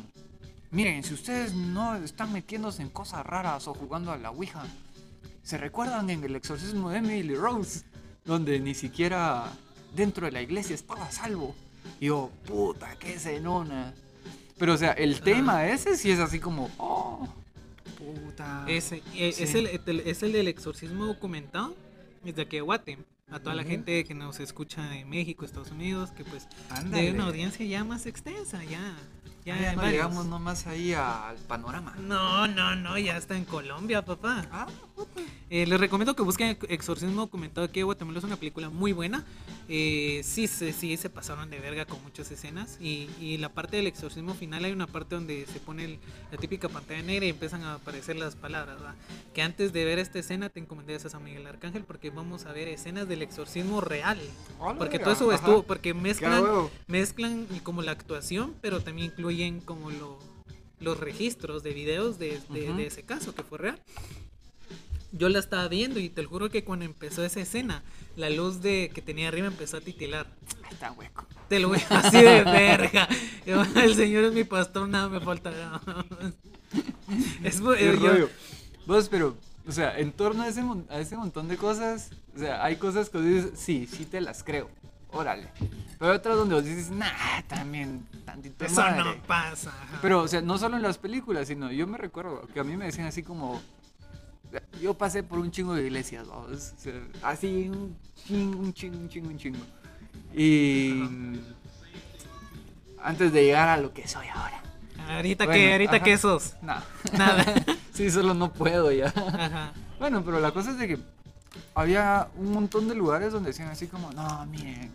[0.71, 4.63] miren, si ustedes no están metiéndose en cosas raras o jugando a la Ouija,
[5.43, 7.83] ¿se recuerdan en el exorcismo de Emily Rose?
[8.23, 9.51] Donde ni siquiera
[9.93, 11.53] dentro de la iglesia estaba a salvo.
[11.99, 13.93] Y yo, puta, qué cenona.
[14.57, 17.27] Pero, o sea, el tema ese sí es así como, oh,
[17.97, 18.65] puta.
[18.67, 19.43] Ese, eh, Sí.
[19.43, 21.75] es, el, el- es el del exorcismo documentado.
[22.25, 22.97] Es de aquí de Guate.
[23.29, 27.03] A toda la gente que nos escucha en México, Estados Unidos, que pues Ándale.
[27.07, 28.95] de una audiencia ya más extensa, ya.
[29.47, 29.93] Ya, Ah, ya no varios.
[29.93, 31.95] llegamos nomás ahí al panorama.
[31.99, 34.45] No, no, no, ya está en Colombia, papá.
[34.51, 35.21] Ah, puta.
[35.49, 38.17] Eh, les recomiendo que busquen Exorcismo documentado aquí de Guatemala.
[38.19, 39.23] Es una película muy buena.
[39.69, 42.77] Eh, sí, sí, sí, se pasaron de verga con muchas escenas.
[42.81, 46.37] Y, y la parte del exorcismo final hay una parte donde se pone el- la
[46.37, 48.77] típica pantalla negra y empiezan a aparecer las palabras.
[48.83, 48.95] ¿va?
[49.33, 52.51] Que antes de ver esta escena te encomendé a San Miguel Arcángel porque vamos a
[52.51, 54.19] ver escenas del exorcismo real.
[54.59, 55.35] Hola, Porque todo eso Ajá.
[55.35, 56.43] estuvo, porque mezclan,
[56.87, 60.19] mezclan como la actuación, pero también incluyen como lo-
[60.79, 62.77] los registros de videos de, de- Ujú.
[62.77, 63.81] de ese caso que fue real.
[65.11, 67.81] Yo la estaba viendo y te lo juro que cuando empezó esa escena,
[68.15, 70.27] la luz de que tenía arriba empezó a titilar.
[70.69, 71.25] Está hueco.
[71.47, 73.07] Te lo voy así de verga.
[73.45, 75.81] El Señor es mi pastor, nada me falta.
[77.43, 78.29] Es, Qué eh, yo-.
[78.85, 82.63] Vos, pero, o sea, en torno a ese, a ese montón de cosas, o sea,
[82.63, 84.69] hay cosas que dices, sí, sí te las creo.
[85.11, 85.49] Órale.
[85.97, 89.03] Pero hay otras donde vos dices, nah, también, tantito eso madre".
[89.03, 89.73] no pasa.
[90.01, 92.77] Pero, o sea, no solo en las películas, sino yo me recuerdo que a mí
[92.77, 93.61] me decían así como.
[94.81, 96.73] Yo pasé por un chingo de iglesias, vamos.
[96.77, 96.93] o sea,
[97.23, 99.59] así, un chingo, un chingo, un chingo, un chingo.
[100.35, 101.03] Y.
[103.03, 104.61] Antes de llegar a lo que soy ahora.
[105.09, 106.03] ahorita Bueno, que, ahorita ajá.
[106.05, 106.55] que sos.
[106.61, 106.83] Nada.
[107.17, 107.45] Nada.
[107.93, 109.07] sí, solo no puedo ya.
[109.07, 109.73] Ajá.
[109.99, 110.99] Bueno, pero la cosa es de que
[111.75, 114.91] había un montón de lugares donde decían así como, no, miren,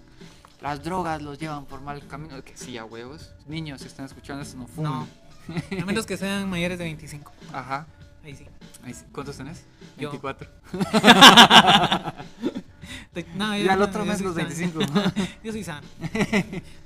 [0.61, 2.43] las drogas los llevan por mal camino.
[2.43, 3.33] Que sí, a huevos.
[3.47, 4.93] Niños, si están escuchando esto, no fumen.
[4.93, 5.07] No.
[5.83, 7.33] A menos que sean mayores de 25.
[7.53, 7.87] Ajá.
[8.25, 8.47] Ahí sí.
[8.85, 9.05] Ahí sí.
[9.13, 9.65] ¿Cuántos tenés?
[9.99, 10.11] Yo.
[10.11, 10.49] 24.
[13.13, 14.49] Te- no, Y yo- al no, otro mes los sano.
[14.49, 14.81] 25.
[15.45, 15.87] yo soy sano.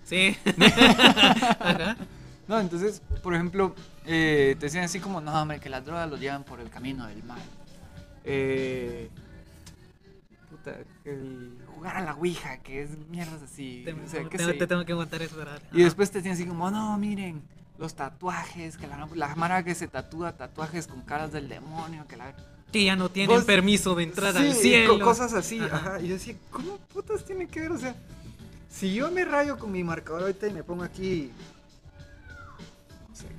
[0.05, 0.37] Sí.
[1.61, 1.97] Ajá.
[2.49, 3.75] No, entonces, por ejemplo,
[4.05, 7.07] eh, te decían así como, no, hombre, que las drogas los llevan por el camino
[7.07, 7.41] del mal.
[8.25, 9.11] Eh,
[10.75, 13.83] puta, el jugar a la Ouija, que es mierdas así.
[13.85, 14.53] Te, o sea, qué te- sé.
[14.55, 15.61] te tengo que aguantar eso, ¿verdad?
[15.73, 17.43] Y después te decían así como, no, miren,
[17.79, 22.17] los tatuajes, que la, la mara que se tatúa tatuajes con caras del demonio, que
[22.17, 22.35] la...
[22.73, 24.99] Que ya no tienen Vos- permiso de entrar Sí, al cielo.
[24.99, 25.77] co- cosas así, Ajá.
[25.77, 26.01] ajá.
[26.01, 27.73] Y yo decía, ¿cómo putas tiene que ver?
[27.73, 27.95] O sea,
[28.69, 31.31] si yo me rayo con mi marcador ahorita y me pongo aquí...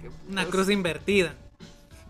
[0.01, 1.33] Qué Una cruz invertida.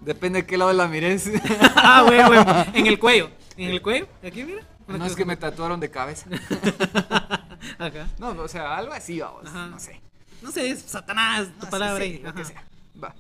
[0.02, 1.30] Depende de qué lado la mires.
[1.76, 2.40] ah, güey, güey.
[2.74, 3.30] En el cuello.
[3.58, 4.08] En el cuello.
[4.24, 4.62] Aquí, mira.
[4.98, 6.30] No es que me tatuaron de cabeza.
[7.80, 8.08] Ajá.
[8.20, 9.46] No, o sea, algo así, vamos.
[9.46, 9.68] Ajá.
[9.68, 10.02] No sé.
[10.42, 12.18] No sé, es Satanás, tu No, palabra ahí.
[12.18, 12.64] sí, lo que sea.
[13.04, 13.14] Va.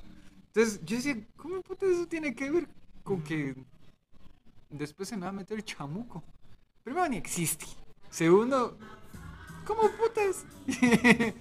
[0.47, 2.67] Entonces, yo decía, ¿cómo putas eso tiene que ver
[3.03, 3.55] con que
[4.69, 6.23] después se me va a meter el chamuco?
[6.83, 7.65] Primero, ni existe.
[8.09, 8.77] Segundo,
[9.65, 10.45] ¿cómo putas?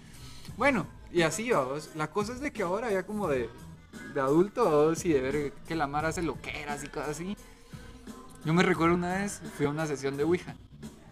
[0.56, 1.90] bueno, y así, vamos.
[1.94, 3.48] La cosa es de que ahora ya como de,
[4.14, 7.36] de adulto, vamos, y de ver que la Mara hace loqueras y cosas así.
[8.46, 10.54] Yo me recuerdo una vez, fui a una sesión de Ouija.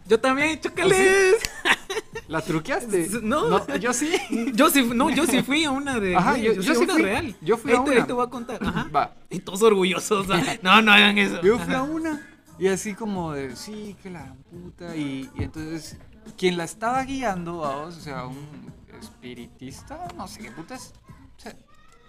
[0.07, 1.37] Yo también, chócales.
[2.29, 3.09] ¿La truqueaste?
[3.23, 3.67] No.
[3.77, 4.13] yo sí.
[4.55, 6.15] Yo sí, no, yo sí fui a una de.
[6.15, 7.03] Ajá, yo- yo, yo sí fui.
[7.03, 7.35] real.
[7.43, 8.01] Yo fui ahí a te, una.
[8.01, 8.59] ahí te voy a contar.
[8.65, 8.89] Ajá.
[8.95, 9.15] Va.
[9.31, 10.29] Y todos orgullosos.
[10.63, 11.43] no, no hagan eso.
[11.43, 12.25] Yo fui a una
[12.57, 14.95] y así como de, sí, que la puta.
[14.95, 15.97] Y, y entonces,
[16.39, 20.93] quien la estaba guiando, vamos, o sea, un espiritista, no sé qué putas,
[21.37, 21.57] o sea,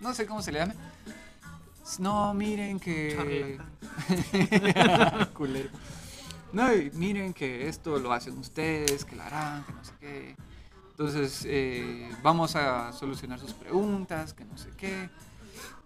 [0.01, 0.75] no sé cómo se le llame.
[1.99, 3.59] No, miren que...
[5.33, 5.69] Culero.
[6.51, 10.35] No, y miren que esto lo hacen ustedes, que la harán, que no sé qué.
[10.91, 15.09] Entonces, eh, vamos a solucionar sus preguntas, que no sé qué.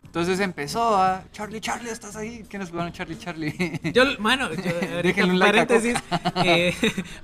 [0.03, 2.45] Entonces empezó a, Charlie, Charlie, ¿estás ahí?
[2.49, 3.79] ¿Quiénes jugaron Charlie, Charlie?
[3.93, 5.97] Yo, mano, yo, ahorita, un like a paréntesis,
[6.45, 6.73] eh,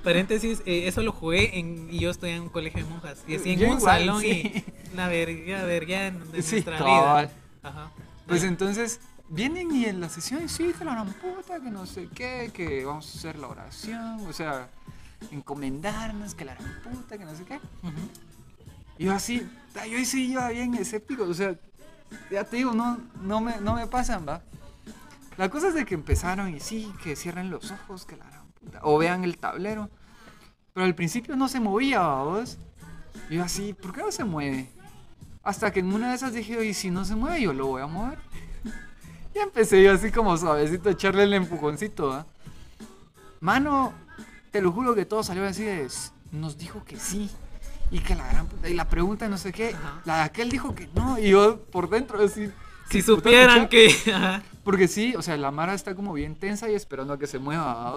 [0.04, 3.24] paréntesis, eh, eso lo jugué en, y yo estoy en un colegio de monjas.
[3.26, 4.64] Y así en Yo un igual, salón sí.
[4.92, 7.26] y la verga, verga de Sí, nuestra cabal.
[7.26, 7.36] vida.
[7.62, 7.90] Ajá.
[8.26, 12.08] Pues entonces vienen y en la sesión, sí, que la gran puta, que no sé
[12.14, 14.68] qué, que vamos a hacer la oración, o sea,
[15.30, 17.60] encomendarnos, que la gran puta, que no sé qué.
[18.98, 21.56] Y yo así, ta, yo sí iba bien escéptico, o sea,
[22.30, 24.42] ya te digo, no, no, me, no me pasan, va.
[25.36, 28.46] La cosa es de que empezaron y sí, que cierren los ojos, que la gran
[28.52, 29.90] puta, o vean el tablero.
[30.72, 32.58] Pero al principio no se movía, vos.
[33.30, 34.70] Y yo así, ¿por qué no se mueve?
[35.46, 37.82] Hasta que en una de esas dije, y si no se mueve, yo lo voy
[37.82, 38.18] a mover.
[39.34, 42.24] Y empecé yo así como suavecito a echarle el empujoncito.
[43.40, 43.92] Mano,
[44.50, 47.30] te lo juro que todo salió así de, "S- nos dijo que sí.
[47.90, 50.00] Y que la gran y la pregunta no sé qué, Ajá.
[50.06, 51.18] la de aquel dijo que no.
[51.18, 52.50] Y yo por dentro así.
[52.90, 53.94] Si supieran que.
[54.64, 57.38] Porque sí, o sea, la Mara está como bien tensa y esperando a que se
[57.38, 57.94] mueva.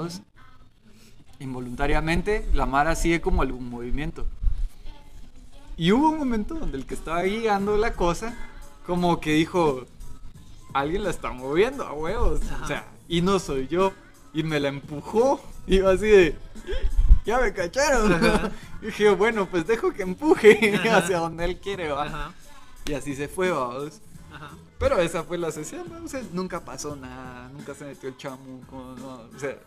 [1.39, 4.27] Involuntariamente, la Mara sigue como algún movimiento.
[5.79, 8.35] Y hubo un momento donde el que estaba guiando la cosa,
[8.85, 9.85] como que dijo,
[10.73, 12.41] alguien la está moviendo a huevos.
[12.51, 12.63] Ajá.
[12.65, 13.93] O sea, y no soy yo.
[14.33, 15.39] Y me la empujó.
[15.65, 16.35] Y yo así de,
[17.25, 18.11] ya me cacharon.
[18.11, 18.51] Ajá.
[18.81, 20.97] Y dije, bueno, pues dejo que empuje Ajá.
[20.97, 22.33] hacia donde él quiere, va.
[22.85, 24.01] Y así se fue, vamos.
[24.79, 26.03] Pero esa fue la sesión, ¿no?
[26.03, 29.57] O sea, nunca pasó nada, nunca se metió el chamuco, no, o sea,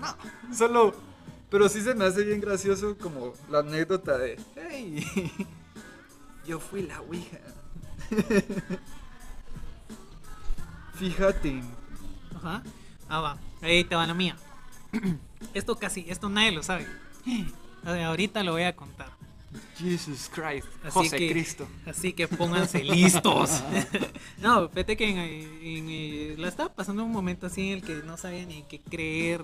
[0.00, 0.94] no, solo,
[1.50, 5.02] pero sí se me hace bien gracioso como la anécdota de, hey,
[6.48, 7.38] yo fui la Ouija.
[10.94, 11.62] Fíjate,
[12.36, 12.62] Ajá.
[13.08, 13.38] Ah, va.
[13.62, 14.36] Ahí te va la mía.
[15.54, 16.86] Esto casi, esto nadie lo sabe.
[17.84, 19.10] Ahorita lo voy a contar.
[19.78, 21.66] Jesus Christ, Así José que, Cristo.
[21.86, 23.62] Así que pónganse listos.
[24.42, 27.94] no, fíjate que en, en- en- la estaba pasando un momento así en el que
[28.04, 29.42] no sabía ni qué creer,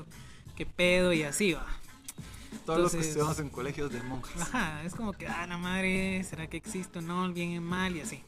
[0.56, 1.66] qué pedo y así va.
[2.64, 4.40] Todos los que entonces- estudiamos en colegios de monjas.
[4.42, 7.24] Ajá, es como que, ah, la madre, ¿será que existe o no?
[7.26, 8.20] El bien y el mal y así.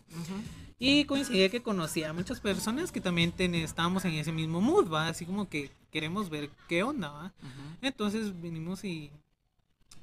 [0.78, 4.90] Y coincidía que conocía a muchas personas que también ten- estábamos en ese mismo mood,
[4.92, 5.08] ¿va?
[5.08, 7.24] Así como que queremos ver qué onda, ¿va?
[7.42, 7.76] Ujú.
[7.82, 9.10] Entonces vinimos y.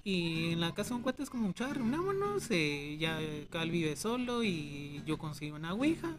[0.06, 2.48] Y en la casa de un cuate es como, mucha reunámonos.
[2.50, 3.20] eh, ya
[3.52, 6.16] Cal vive solo y yo consigo una ouija.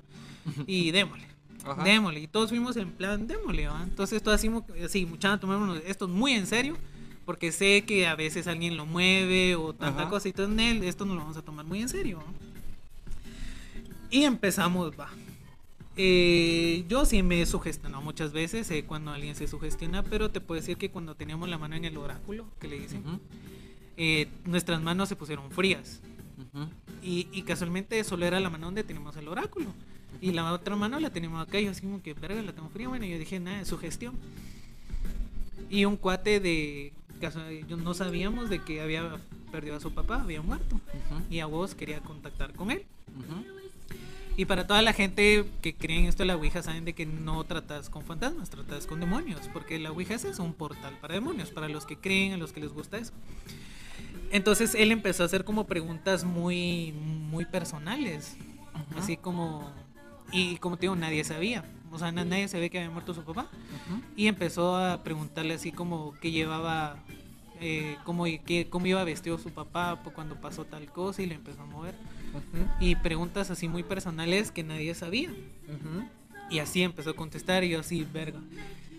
[0.66, 1.26] Y démosle.
[1.66, 1.82] Ajá.
[1.82, 2.20] Démosle.
[2.20, 3.82] Y todos fuimos en plan, démosle, ¿va?
[3.82, 4.48] Entonces, todo así,
[4.84, 6.76] así mucha, tomémonos esto muy en serio.
[7.24, 10.10] Porque sé que a veces alguien lo mueve o tanta Ajá.
[10.10, 10.84] cosita en él.
[10.84, 12.22] Esto no lo vamos a tomar muy en serio.
[14.10, 15.08] Y empezamos, va.
[15.96, 20.40] Eh, yo sí me he sugestionado muchas veces eh, cuando alguien se sugestiona, pero te
[20.40, 23.02] puedo decir que cuando teníamos la mano en el oráculo, que le dicen,
[23.96, 26.00] eh, nuestras manos se pusieron frías.
[27.02, 29.66] Y, y casualmente solo era la mano donde teníamos el oráculo.
[30.20, 31.60] Y la otra mano la teníamos acá.
[31.60, 32.88] Y yo así como que, verga, la tengo fría.
[32.88, 34.14] Bueno, yo dije, nada, es sugestión.
[35.70, 36.92] Y un cuate de,
[37.68, 39.18] yo no sabíamos de que había
[39.50, 40.80] perdido a su papá, había muerto.
[41.30, 42.84] Y a vos quería contactar con él.
[44.36, 47.06] Y para toda la gente que cree en esto de la Ouija, saben de que
[47.06, 51.14] no tratas con fantasmas, tratas con demonios, porque la Ouija es eso, un portal para
[51.14, 53.12] demonios, para los que creen, a los que les gusta eso.
[54.32, 58.36] Entonces él empezó a hacer como preguntas muy, muy personales,
[58.96, 59.72] así como,
[60.32, 61.64] y como te digo, nadie sabía,
[61.94, 63.48] o sea, na- nadie sabía que había muerto su papá,
[64.16, 66.96] y empezó a preguntarle así como que llevaba,
[67.60, 71.62] eh, cómo, que, cómo iba vestido su papá cuando pasó tal cosa, y le empezó
[71.62, 71.94] a mover,
[72.80, 75.30] y preguntas así muy personales que nadie sabía.
[76.50, 78.40] Y así empezó a contestar y yo así, verga.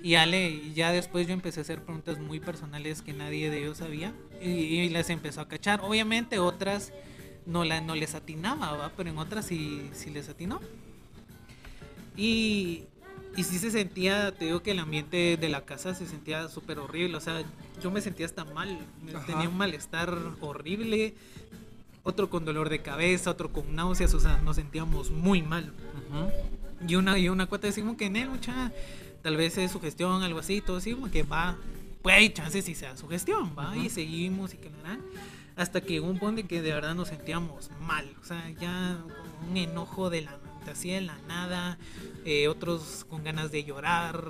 [0.02, 3.60] Y Ale, y ya después yo empecé a hacer preguntas muy personales que nadie de
[3.60, 5.82] ellos sabía y, y las empezó a cachar.
[5.82, 6.92] Obviamente otras
[7.46, 8.92] no, la, no les atinaba, ¿va?
[8.96, 10.60] pero en otras sí, sí les atinó.
[12.18, 12.84] Y,
[13.36, 16.80] y sí se sentía, te digo que el ambiente de la casa se sentía súper
[16.80, 17.44] horrible, o sea,
[17.82, 18.78] yo me sentía hasta mal,
[19.14, 19.26] Ajá.
[19.26, 21.14] tenía un malestar horrible,
[22.04, 25.74] otro con dolor de cabeza, otro con náuseas, o sea, nos sentíamos muy mal.
[26.88, 28.72] Y una, y una cuata decimos que en él, mucha,
[29.22, 31.58] tal vez es sugestión, algo así, todo así, que va,
[32.02, 33.82] pues hay chances si sea sugestión, va, Ujú.
[33.82, 35.02] y seguimos y que lo harán.
[35.58, 38.98] Hasta que llegó un punto en que de verdad nos sentíamos mal, o sea, ya
[39.02, 40.38] con un enojo de la
[40.72, 41.78] así de la nada,
[42.26, 44.24] eh, otros con ganas de llorar,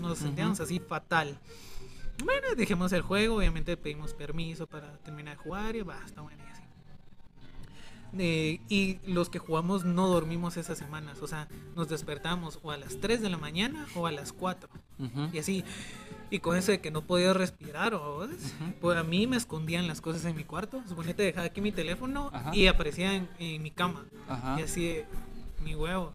[0.00, 0.64] nos sentíamos Ujú.
[0.64, 1.38] así fatal.
[2.24, 6.42] Bueno, dejemos el juego, obviamente pedimos permiso para terminar de jugar y va, está bueno
[6.46, 6.62] y así.
[8.18, 12.76] Eh, y los que jugamos no dormimos esas semanas, o sea, nos despertamos o a
[12.78, 15.28] las 3 de la mañana o a las 4 Ujú.
[15.32, 15.64] y así.
[16.30, 18.34] Y con eso de que no podía respirar, o Ujú.
[18.80, 20.82] pues a mí me escondían las cosas en mi cuarto.
[20.88, 22.54] Suponete dejaba aquí mi teléfono Ajá.
[22.54, 24.06] y aparecía en, en mi cama.
[24.28, 24.56] Ajá.
[24.58, 25.02] Y así,
[25.66, 26.14] mi huevo.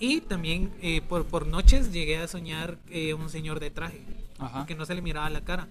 [0.00, 4.02] Y también eh, por, por noches llegué a soñar eh, un señor de traje,
[4.38, 4.66] Ajá.
[4.66, 5.68] que no se le miraba la cara.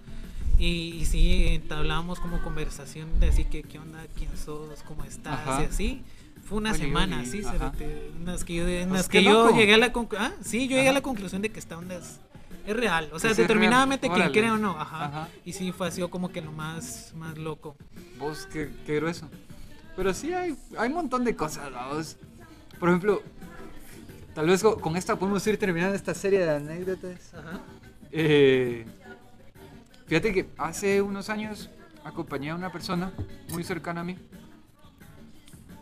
[0.58, 4.06] Y, y sí, entablábamos como conversación de así que, ¿qué onda?
[4.16, 4.82] ¿Quién sos?
[4.84, 5.40] ¿Cómo estás?
[5.46, 5.62] Ajá.
[5.62, 6.02] Y así.
[6.44, 7.26] Fue una Oli, semana, ajá.
[7.30, 9.56] cerote, en las que yo, Pues qué que yo loco.
[9.56, 10.32] llegué a la conclusión.
[10.32, 12.20] Ah, sí, yo llegué a la conclusión de que esta onda es,
[12.66, 13.10] es real.
[13.12, 14.70] O sea, sí es determinadamente quien crea o no.
[14.78, 15.06] Ajá.
[15.06, 15.28] Ajá.
[15.44, 17.76] Y sí, fue así como que lo más, más loco.
[18.18, 19.28] Vos, qué, qué grueso.
[19.96, 22.16] Pero sí hay, hay un montón de cosas, vamos.
[22.78, 23.22] Por ejemplo,
[24.34, 27.32] tal vez co- con esta podemos ir terminando esta serie de anécdotas.
[27.34, 27.60] Ajá.
[28.12, 28.84] Eh,
[30.06, 31.70] fíjate que hace unos años
[32.04, 33.12] acompañé a una persona
[33.50, 34.16] muy cercana a mí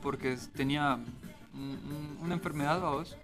[0.02, 0.98] porque tenía
[1.54, 3.16] un- un- una enfermedad, vamos.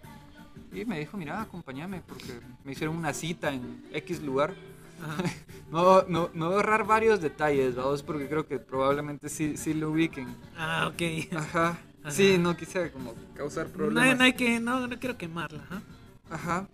[0.73, 4.55] Y me dijo, mira, acompáñame porque me hicieron una cita en X lugar.
[5.71, 9.73] No, no, no voy a ahorrar varios detalles, vamos, porque creo que probablemente sí, sí
[9.73, 10.35] lo ubiquen.
[10.59, 11.33] Ah, ok.
[11.37, 11.79] Ajá.
[12.03, 12.11] Ajá.
[12.13, 14.05] Sí, no quise como causar No, problemas.
[14.05, 15.63] hay- no hay que, no, no quiero quemarla.
[15.65, 15.83] ajá.
[16.31, 16.69] Ajá.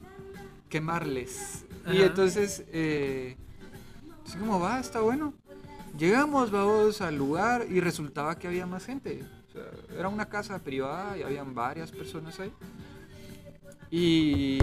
[0.69, 1.65] Quemarles.
[1.93, 3.37] Y entonces, eh,
[4.27, 5.33] así como va, está bueno.
[5.97, 9.25] Llegamos, vamos al lugar y resultaba que había más gente.
[9.49, 9.63] O sea,
[9.99, 12.53] era una casa privada y habían varias personas ahí.
[13.91, 14.59] Y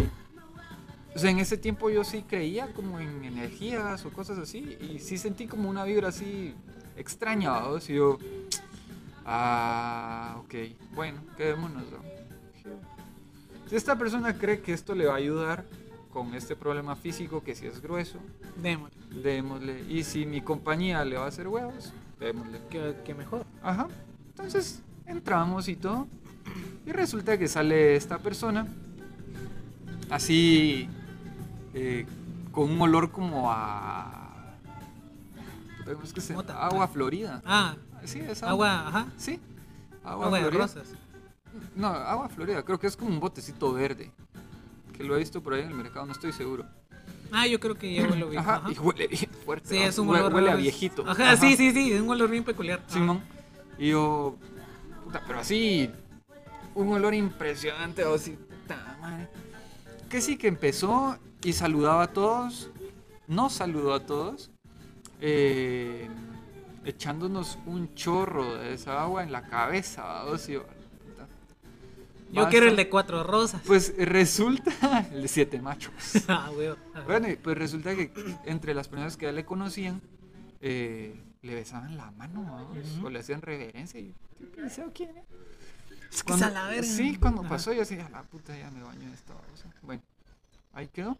[1.15, 4.77] o sea, en ese tiempo yo sí creía como en energías o cosas así.
[4.81, 6.53] Y sí sentí como una vibra así
[6.97, 7.89] extraña, vamos.
[7.89, 8.17] Y yo,
[9.25, 10.53] ah, ok,
[10.93, 11.83] bueno, quedémonos.
[13.69, 15.65] Si esta persona cree que esto le va a ayudar
[16.11, 18.19] con este problema físico, que si es grueso,
[18.61, 18.95] Démosle.
[19.23, 19.81] démosle.
[19.89, 22.59] Y si mi compañía le va a hacer huevos, démosle.
[22.69, 23.45] Que, que mejor.
[23.63, 23.87] Ajá.
[24.29, 26.07] Entonces entramos y todo.
[26.85, 28.67] Y resulta que sale esta persona
[30.09, 30.87] así
[31.73, 32.05] eh,
[32.51, 34.53] con un olor como a.
[35.79, 36.35] puta, ¿cómo es que se-.
[36.35, 37.41] Agua florida.
[37.45, 39.07] Ah, Sí, es agua, ajá.
[39.17, 39.39] Sí.
[40.03, 40.89] Agua, Agua de rosas.
[41.75, 42.63] No, agua florida.
[42.63, 44.11] Creo que es como un botecito verde.
[44.95, 46.65] Que lo he visto por ahí en el mercado, no estoy seguro.
[47.31, 48.37] Ah, yo creo que ya lo vi.
[48.37, 48.71] Ajá, ajá.
[48.71, 49.69] y huele bien fuerte.
[49.69, 49.85] Sí, ¿no?
[49.85, 50.33] es un olor.
[50.33, 51.03] Huele a viejito.
[51.07, 52.83] Ajá, sí, sí, sí, es un olor bien peculiar.
[52.87, 53.21] Simón.
[53.79, 54.37] Y yo,
[55.03, 55.89] puta, pero así,
[56.75, 59.27] un olor impresionante, o así, puta madre.
[60.09, 62.69] Que sí, que empezó y saludaba a todos,
[63.27, 64.51] no saludó a todos,
[65.19, 66.07] eh,
[66.85, 71.27] echándonos un chorro de esa agua en la cabeza, o sea, puta.
[72.31, 73.61] Yo quiero el de cuatro rosas.
[73.65, 74.71] Pues resulta,
[75.13, 75.93] el de siete machos.
[76.27, 76.77] ah, weón.
[77.05, 78.11] Bueno, pues resulta que
[78.45, 80.01] entre las personas que ya le conocían,
[80.61, 83.07] eh, le besaban la mano Ujú.
[83.07, 83.99] o le hacían reverencia.
[83.99, 85.23] Y yo, ¿qué pensé, o quién es?
[86.11, 86.83] Es que Cuando- es a la verga.
[86.83, 87.49] Sí, cuando Ajá.
[87.49, 89.69] pasó yo decía, la puta, ya me baño en esta babosa".
[89.81, 90.01] Bueno,
[90.73, 91.17] ahí quedó.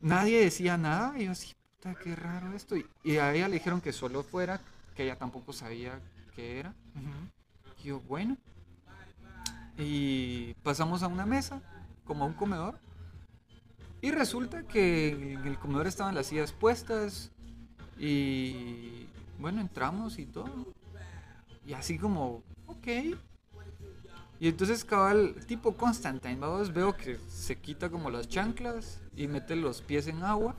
[0.00, 2.76] Nadie decía nada y yo así, puta, qué raro esto.
[2.76, 4.60] Y, y a ella le dijeron que solo fuera,
[4.94, 6.00] que ella tampoco sabía
[6.34, 6.74] qué era.
[7.82, 8.36] Y yo, bueno.
[9.76, 11.60] Y pasamos a una mesa,
[12.04, 12.78] como a un comedor.
[14.00, 17.30] Y resulta que en el comedor estaban las sillas puestas.
[17.98, 19.06] Y
[19.38, 20.66] bueno, entramos y todo.
[21.66, 22.86] Y así como, ok.
[24.40, 29.56] Y entonces cabal, tipo Constantine, vamos, veo que se quita como las chanclas y mete
[29.56, 30.54] los pies en agua,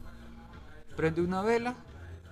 [0.99, 1.75] prende una vela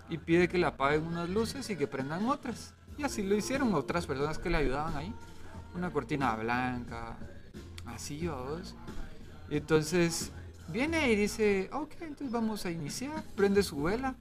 [0.09, 2.73] y pide que le apaguen unas luces y que prendan otras.
[2.97, 5.13] Y así lo hicieron otras personas que le ayudaban ahí.
[5.73, 7.15] Una cortina blanca,
[7.85, 8.75] así, vamos.
[9.49, 10.33] Y entonces
[10.67, 14.15] viene y dice, ok, entonces vamos a iniciar, prende su vela,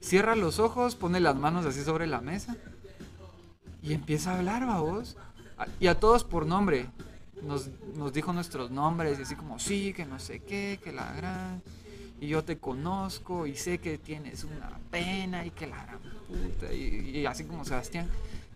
[0.00, 2.56] cierra los ojos, pone las manos así sobre la mesa
[3.80, 5.16] y empieza a hablar, vos.
[5.78, 6.90] Y a todos por nombre.
[7.44, 11.12] Nos, nos dijo nuestros nombres y así como, sí, que no sé qué, que la
[11.12, 11.62] gran...
[12.20, 16.72] Y yo te conozco y sé que tienes una pena y que la gran puta.
[16.72, 18.08] Y, y así como Sebastián,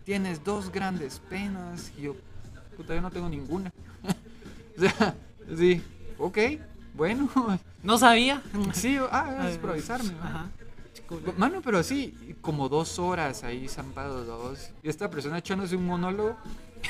[0.03, 1.91] tienes dos grandes penas.
[1.97, 2.15] Y yo,
[2.75, 3.71] puta, yo no tengo ninguna.
[4.77, 5.15] o sea,
[5.55, 5.81] sí,
[6.17, 6.37] ok,
[6.93, 7.29] bueno.
[7.83, 8.43] No sabía.
[8.73, 10.13] Sí, ah, es improvisarme.
[10.13, 10.23] ¿no?
[10.23, 10.45] Ajá.
[11.37, 14.69] Mano, pero así, como dos horas ahí zampados dos.
[14.83, 16.37] Y esta persona echándose un monólogo.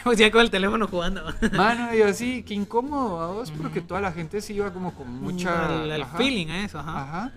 [0.03, 1.23] Pues ya con el teléfono jugando.
[1.55, 5.11] Mano, y así, qué incómodo a vos, porque toda la gente se iba como con
[5.21, 5.83] mucha.
[5.83, 7.01] El, el ajá, feeling a eso, ajá.
[7.03, 7.31] Ajá.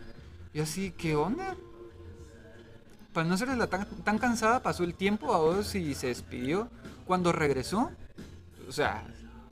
[0.52, 1.56] Y así, ¿qué onda?
[3.12, 6.68] Para no ser la tan, tan cansada, pasó el tiempo a vos y se despidió.
[7.06, 7.90] Cuando regresó,
[8.68, 9.04] o sea,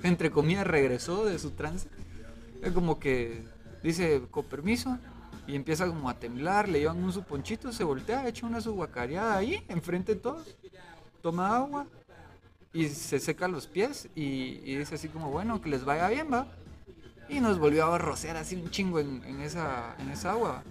[0.02, 1.88] entre comillas, regresó de su trance.
[2.62, 3.44] Es como que
[3.82, 4.98] dice, con permiso,
[5.46, 8.72] y empieza como a temblar, le llevan un su ponchito, se voltea, echa una su
[8.72, 10.56] guacareada ahí, enfrente de todos,
[11.20, 11.86] toma agua
[12.72, 16.28] y se seca los pies y, y dice así como, bueno, que les vaya bien,
[16.32, 16.46] va.
[17.28, 20.62] Y nos volvió a rociar así un chingo en, en esa, en esa agua.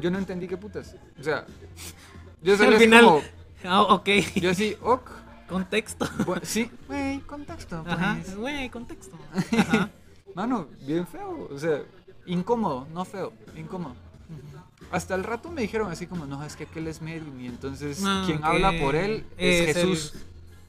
[0.00, 0.96] Yo no entendí qué putas.
[1.18, 1.46] O sea,
[2.42, 3.04] yo solo Al final.
[3.04, 3.22] como,
[3.64, 4.08] Ah, ok.
[4.36, 5.10] yo así, ok,
[5.48, 6.04] Contexto.
[6.26, 8.18] bu- sí, güey, contexto, Ajá.
[8.22, 8.36] pues.
[8.36, 9.16] Güey, contexto.
[9.58, 9.90] Ajá.
[10.34, 11.82] Mano, bien feo, o sea,
[12.26, 13.94] incómodo, no feo, incómodo.
[14.90, 18.02] Hasta el rato me dijeron así como, no, es que aquel es medium y entonces
[18.04, 20.14] Ah, quien habla por él es, Es Jesús.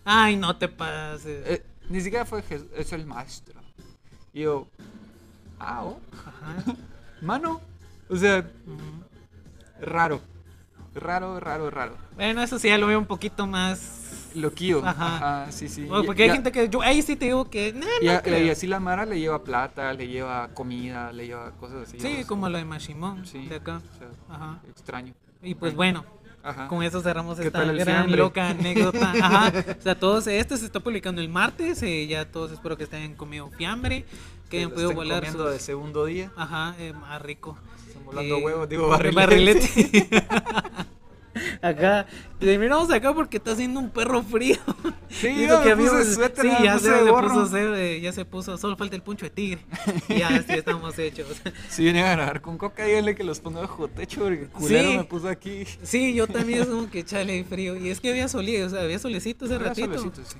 [0.05, 1.43] Ay, no te pases.
[1.47, 3.59] Eh, ni siquiera fue Jesús, es el maestro.
[4.33, 4.67] Y yo,
[5.59, 5.99] ah, oh.
[6.13, 6.63] Ajá.
[7.21, 7.59] mano,
[8.09, 8.45] o sea,
[9.81, 10.21] raro,
[10.93, 11.97] raro, raro, raro.
[12.15, 14.01] Bueno, eso sí ya lo veo un poquito más.
[14.35, 15.15] Loquillo, Ajá.
[15.45, 15.85] ajá, sí, sí.
[15.85, 16.67] Bueno, Y- porque hay y gente que.
[16.67, 17.69] Yo ahí sí te digo que.
[18.01, 18.45] Y, no a- creo.
[18.45, 22.01] y así la Mara le lleva plata, le lleva comida, le lleva cosas así.
[22.01, 22.25] Sí, vos.
[22.25, 23.77] como lo de Mashimon Sí, de acá.
[23.77, 24.59] o sea, Ajá.
[24.69, 25.13] extraño.
[25.41, 26.03] Y pues bueno,
[26.45, 26.67] Ajá.
[26.67, 29.11] con eso cerramos ¿Qué esta gran loca anécdota.
[29.11, 29.51] Ajá.
[29.79, 31.81] O sea, todos, este se está publicando el martes.
[31.83, 34.05] eh, ya todos espero que estén comido fiambre.
[34.49, 36.31] Que hayan lo podido volar comiendo sus- de segundo día.
[36.37, 37.57] Ajá, eh, más rico.
[37.87, 39.25] Están volando Eh, huevos, digo barrilete.
[39.25, 40.07] barrilete.
[41.61, 42.05] acá,
[42.39, 44.57] terminamos acá porque está haciendo un perro frío.
[45.09, 48.01] Sí, Y yo eso que me puse suéter, sí, ya puse se, se puso, se-
[48.01, 49.61] ya se puso, solo falta el puncho de tigre.
[50.09, 51.27] Y ya, sí, estamos hechos.
[51.69, 54.97] Si vienen a grabar con coca, díganle que los ponga bajo techo porque culero Sí.
[54.97, 55.65] me puso aquí.
[55.83, 57.75] Sí, yo también es como que chale frío.
[57.75, 59.87] Y es que había solito, o sea, había solecito ese Había ratito.
[59.97, 60.37] solecito, sí.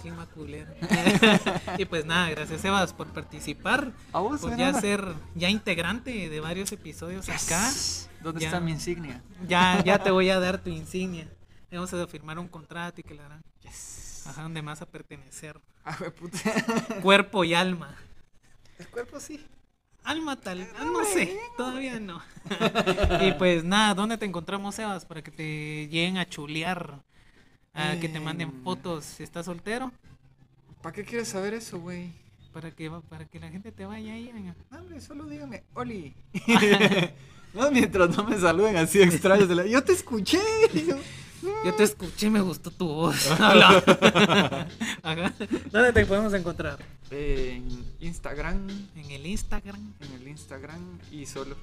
[0.00, 0.72] Clima culero.
[1.78, 3.92] y pues nada, gracias Sebas por participar.
[4.12, 4.80] A vos, Por ya nada.
[4.80, 7.70] ser ya integrante de varios episodios acá.
[8.22, 8.48] ¿Dónde Ya.
[8.48, 9.22] está mi insignia?
[9.48, 11.28] Ya, ya te voy a dar tu insignia.
[11.70, 13.42] Vamos a firmar un contrato y que la harán.
[13.62, 14.24] Yes.
[14.26, 15.58] Ajá, donde vas a pertenecer.
[15.84, 16.38] Ah, puta.
[17.02, 17.96] Cuerpo y alma.
[18.78, 19.44] El cuerpo sí.
[20.04, 22.20] Alma tal, ah, no sé, todavía no.
[23.20, 25.04] y pues nada, ¿dónde te encontramos, Sebas?
[25.04, 26.98] Para que te lleguen a chulear,
[27.74, 28.62] a que te manden Em.
[28.64, 29.90] fotos si estás soltero,
[30.82, 32.10] ¿Para qué quieres saber eso, güey?
[32.52, 34.30] para que para que la gente te vaya ahí.
[34.32, 34.54] venga.
[34.70, 36.12] No, hombre, solo dígame, Oli.
[37.54, 39.48] no, mientras no me saluden así extraños.
[39.48, 40.38] de la- Yo te escuché.
[40.86, 40.96] Yo,
[41.64, 43.28] Yo te escuché, me gustó tu voz.
[45.72, 46.78] ¿Dónde te podemos encontrar?
[47.10, 48.68] En Instagram.
[48.96, 49.92] En el Instagram.
[50.00, 51.56] En el Instagram y solo.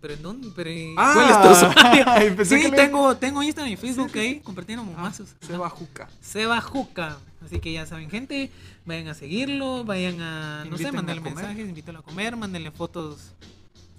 [0.00, 0.48] ¿Pero en dónde?
[0.54, 2.04] Pero, Ah, ¿Cuál es tu usuario?
[2.36, 5.28] pensé sí, que le- tengo, tengo Instagram y Facebook ahí compartiendo momazos.
[5.40, 6.08] Se va Juca.
[6.20, 7.18] Seba Juca.
[7.44, 8.50] Así que ya saben, gente,
[8.84, 11.20] vayan a seguirlo, vayan a, no sé, comer.
[11.20, 13.18] mensajes, invítalo a comer, mándenle fotos.
[13.40, 13.52] de-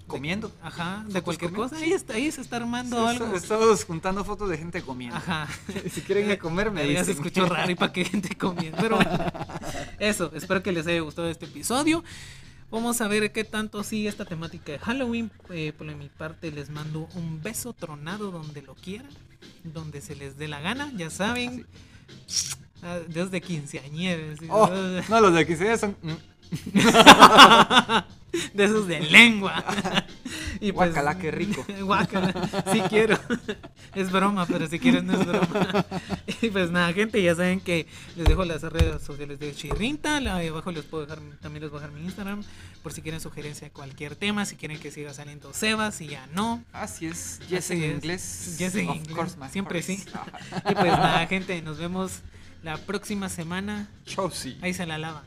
[0.06, 0.52] Comiendo.
[0.62, 1.82] Ajá, de cualquier comiendo, cosa.
[1.82, 3.34] Ahí, está, ahí se está armando Sí, algo.
[3.34, 5.16] est- Estamos juntando fotos de gente comiendo.
[5.16, 5.48] Ajá.
[5.90, 8.76] Si quieren ir a comer, me Ya se escuchó raro y para qué gente comiendo.
[8.78, 9.10] Pero bueno,
[9.98, 12.04] eso, espero que les haya gustado este episodio.
[12.74, 15.30] Vamos a ver qué tanto sigue esta temática de Halloween.
[15.50, 19.12] Eh, por mi parte, les mando un beso tronado donde lo quieran,
[19.62, 21.68] donde se les dé la gana, ya saben.
[22.82, 24.40] Ah, Dios de quinceañeros.
[24.50, 24.68] Oh,
[25.08, 25.96] no, los de se son.
[28.54, 29.64] de esos de lengua.
[30.60, 31.66] Y pues, Guácala, qué rico.
[31.82, 32.32] Guácala,
[32.72, 33.18] sí quiero.
[33.94, 35.84] Es broma, pero si quieres no es broma.
[36.40, 37.86] Y pues nada, gente, ya saben que
[38.16, 40.16] les dejo las redes sociales de Chirrinta.
[40.18, 42.42] abajo les puedo dejar, también les voy a dejar mi Instagram.
[42.82, 46.26] Por si quieren sugerencia de cualquier tema, si quieren que siga saliendo Sebas, si ya
[46.32, 46.62] no.
[46.72, 47.94] Así es, yes Así en es.
[47.96, 48.56] inglés.
[48.58, 49.96] Yes en Of inglés, course, my siempre course.
[49.96, 50.04] sí.
[50.70, 52.20] Y pues nada, gente, nos vemos
[52.62, 53.88] la próxima semana.
[54.06, 54.56] Chau, sí.
[54.62, 55.24] Ahí se la lava.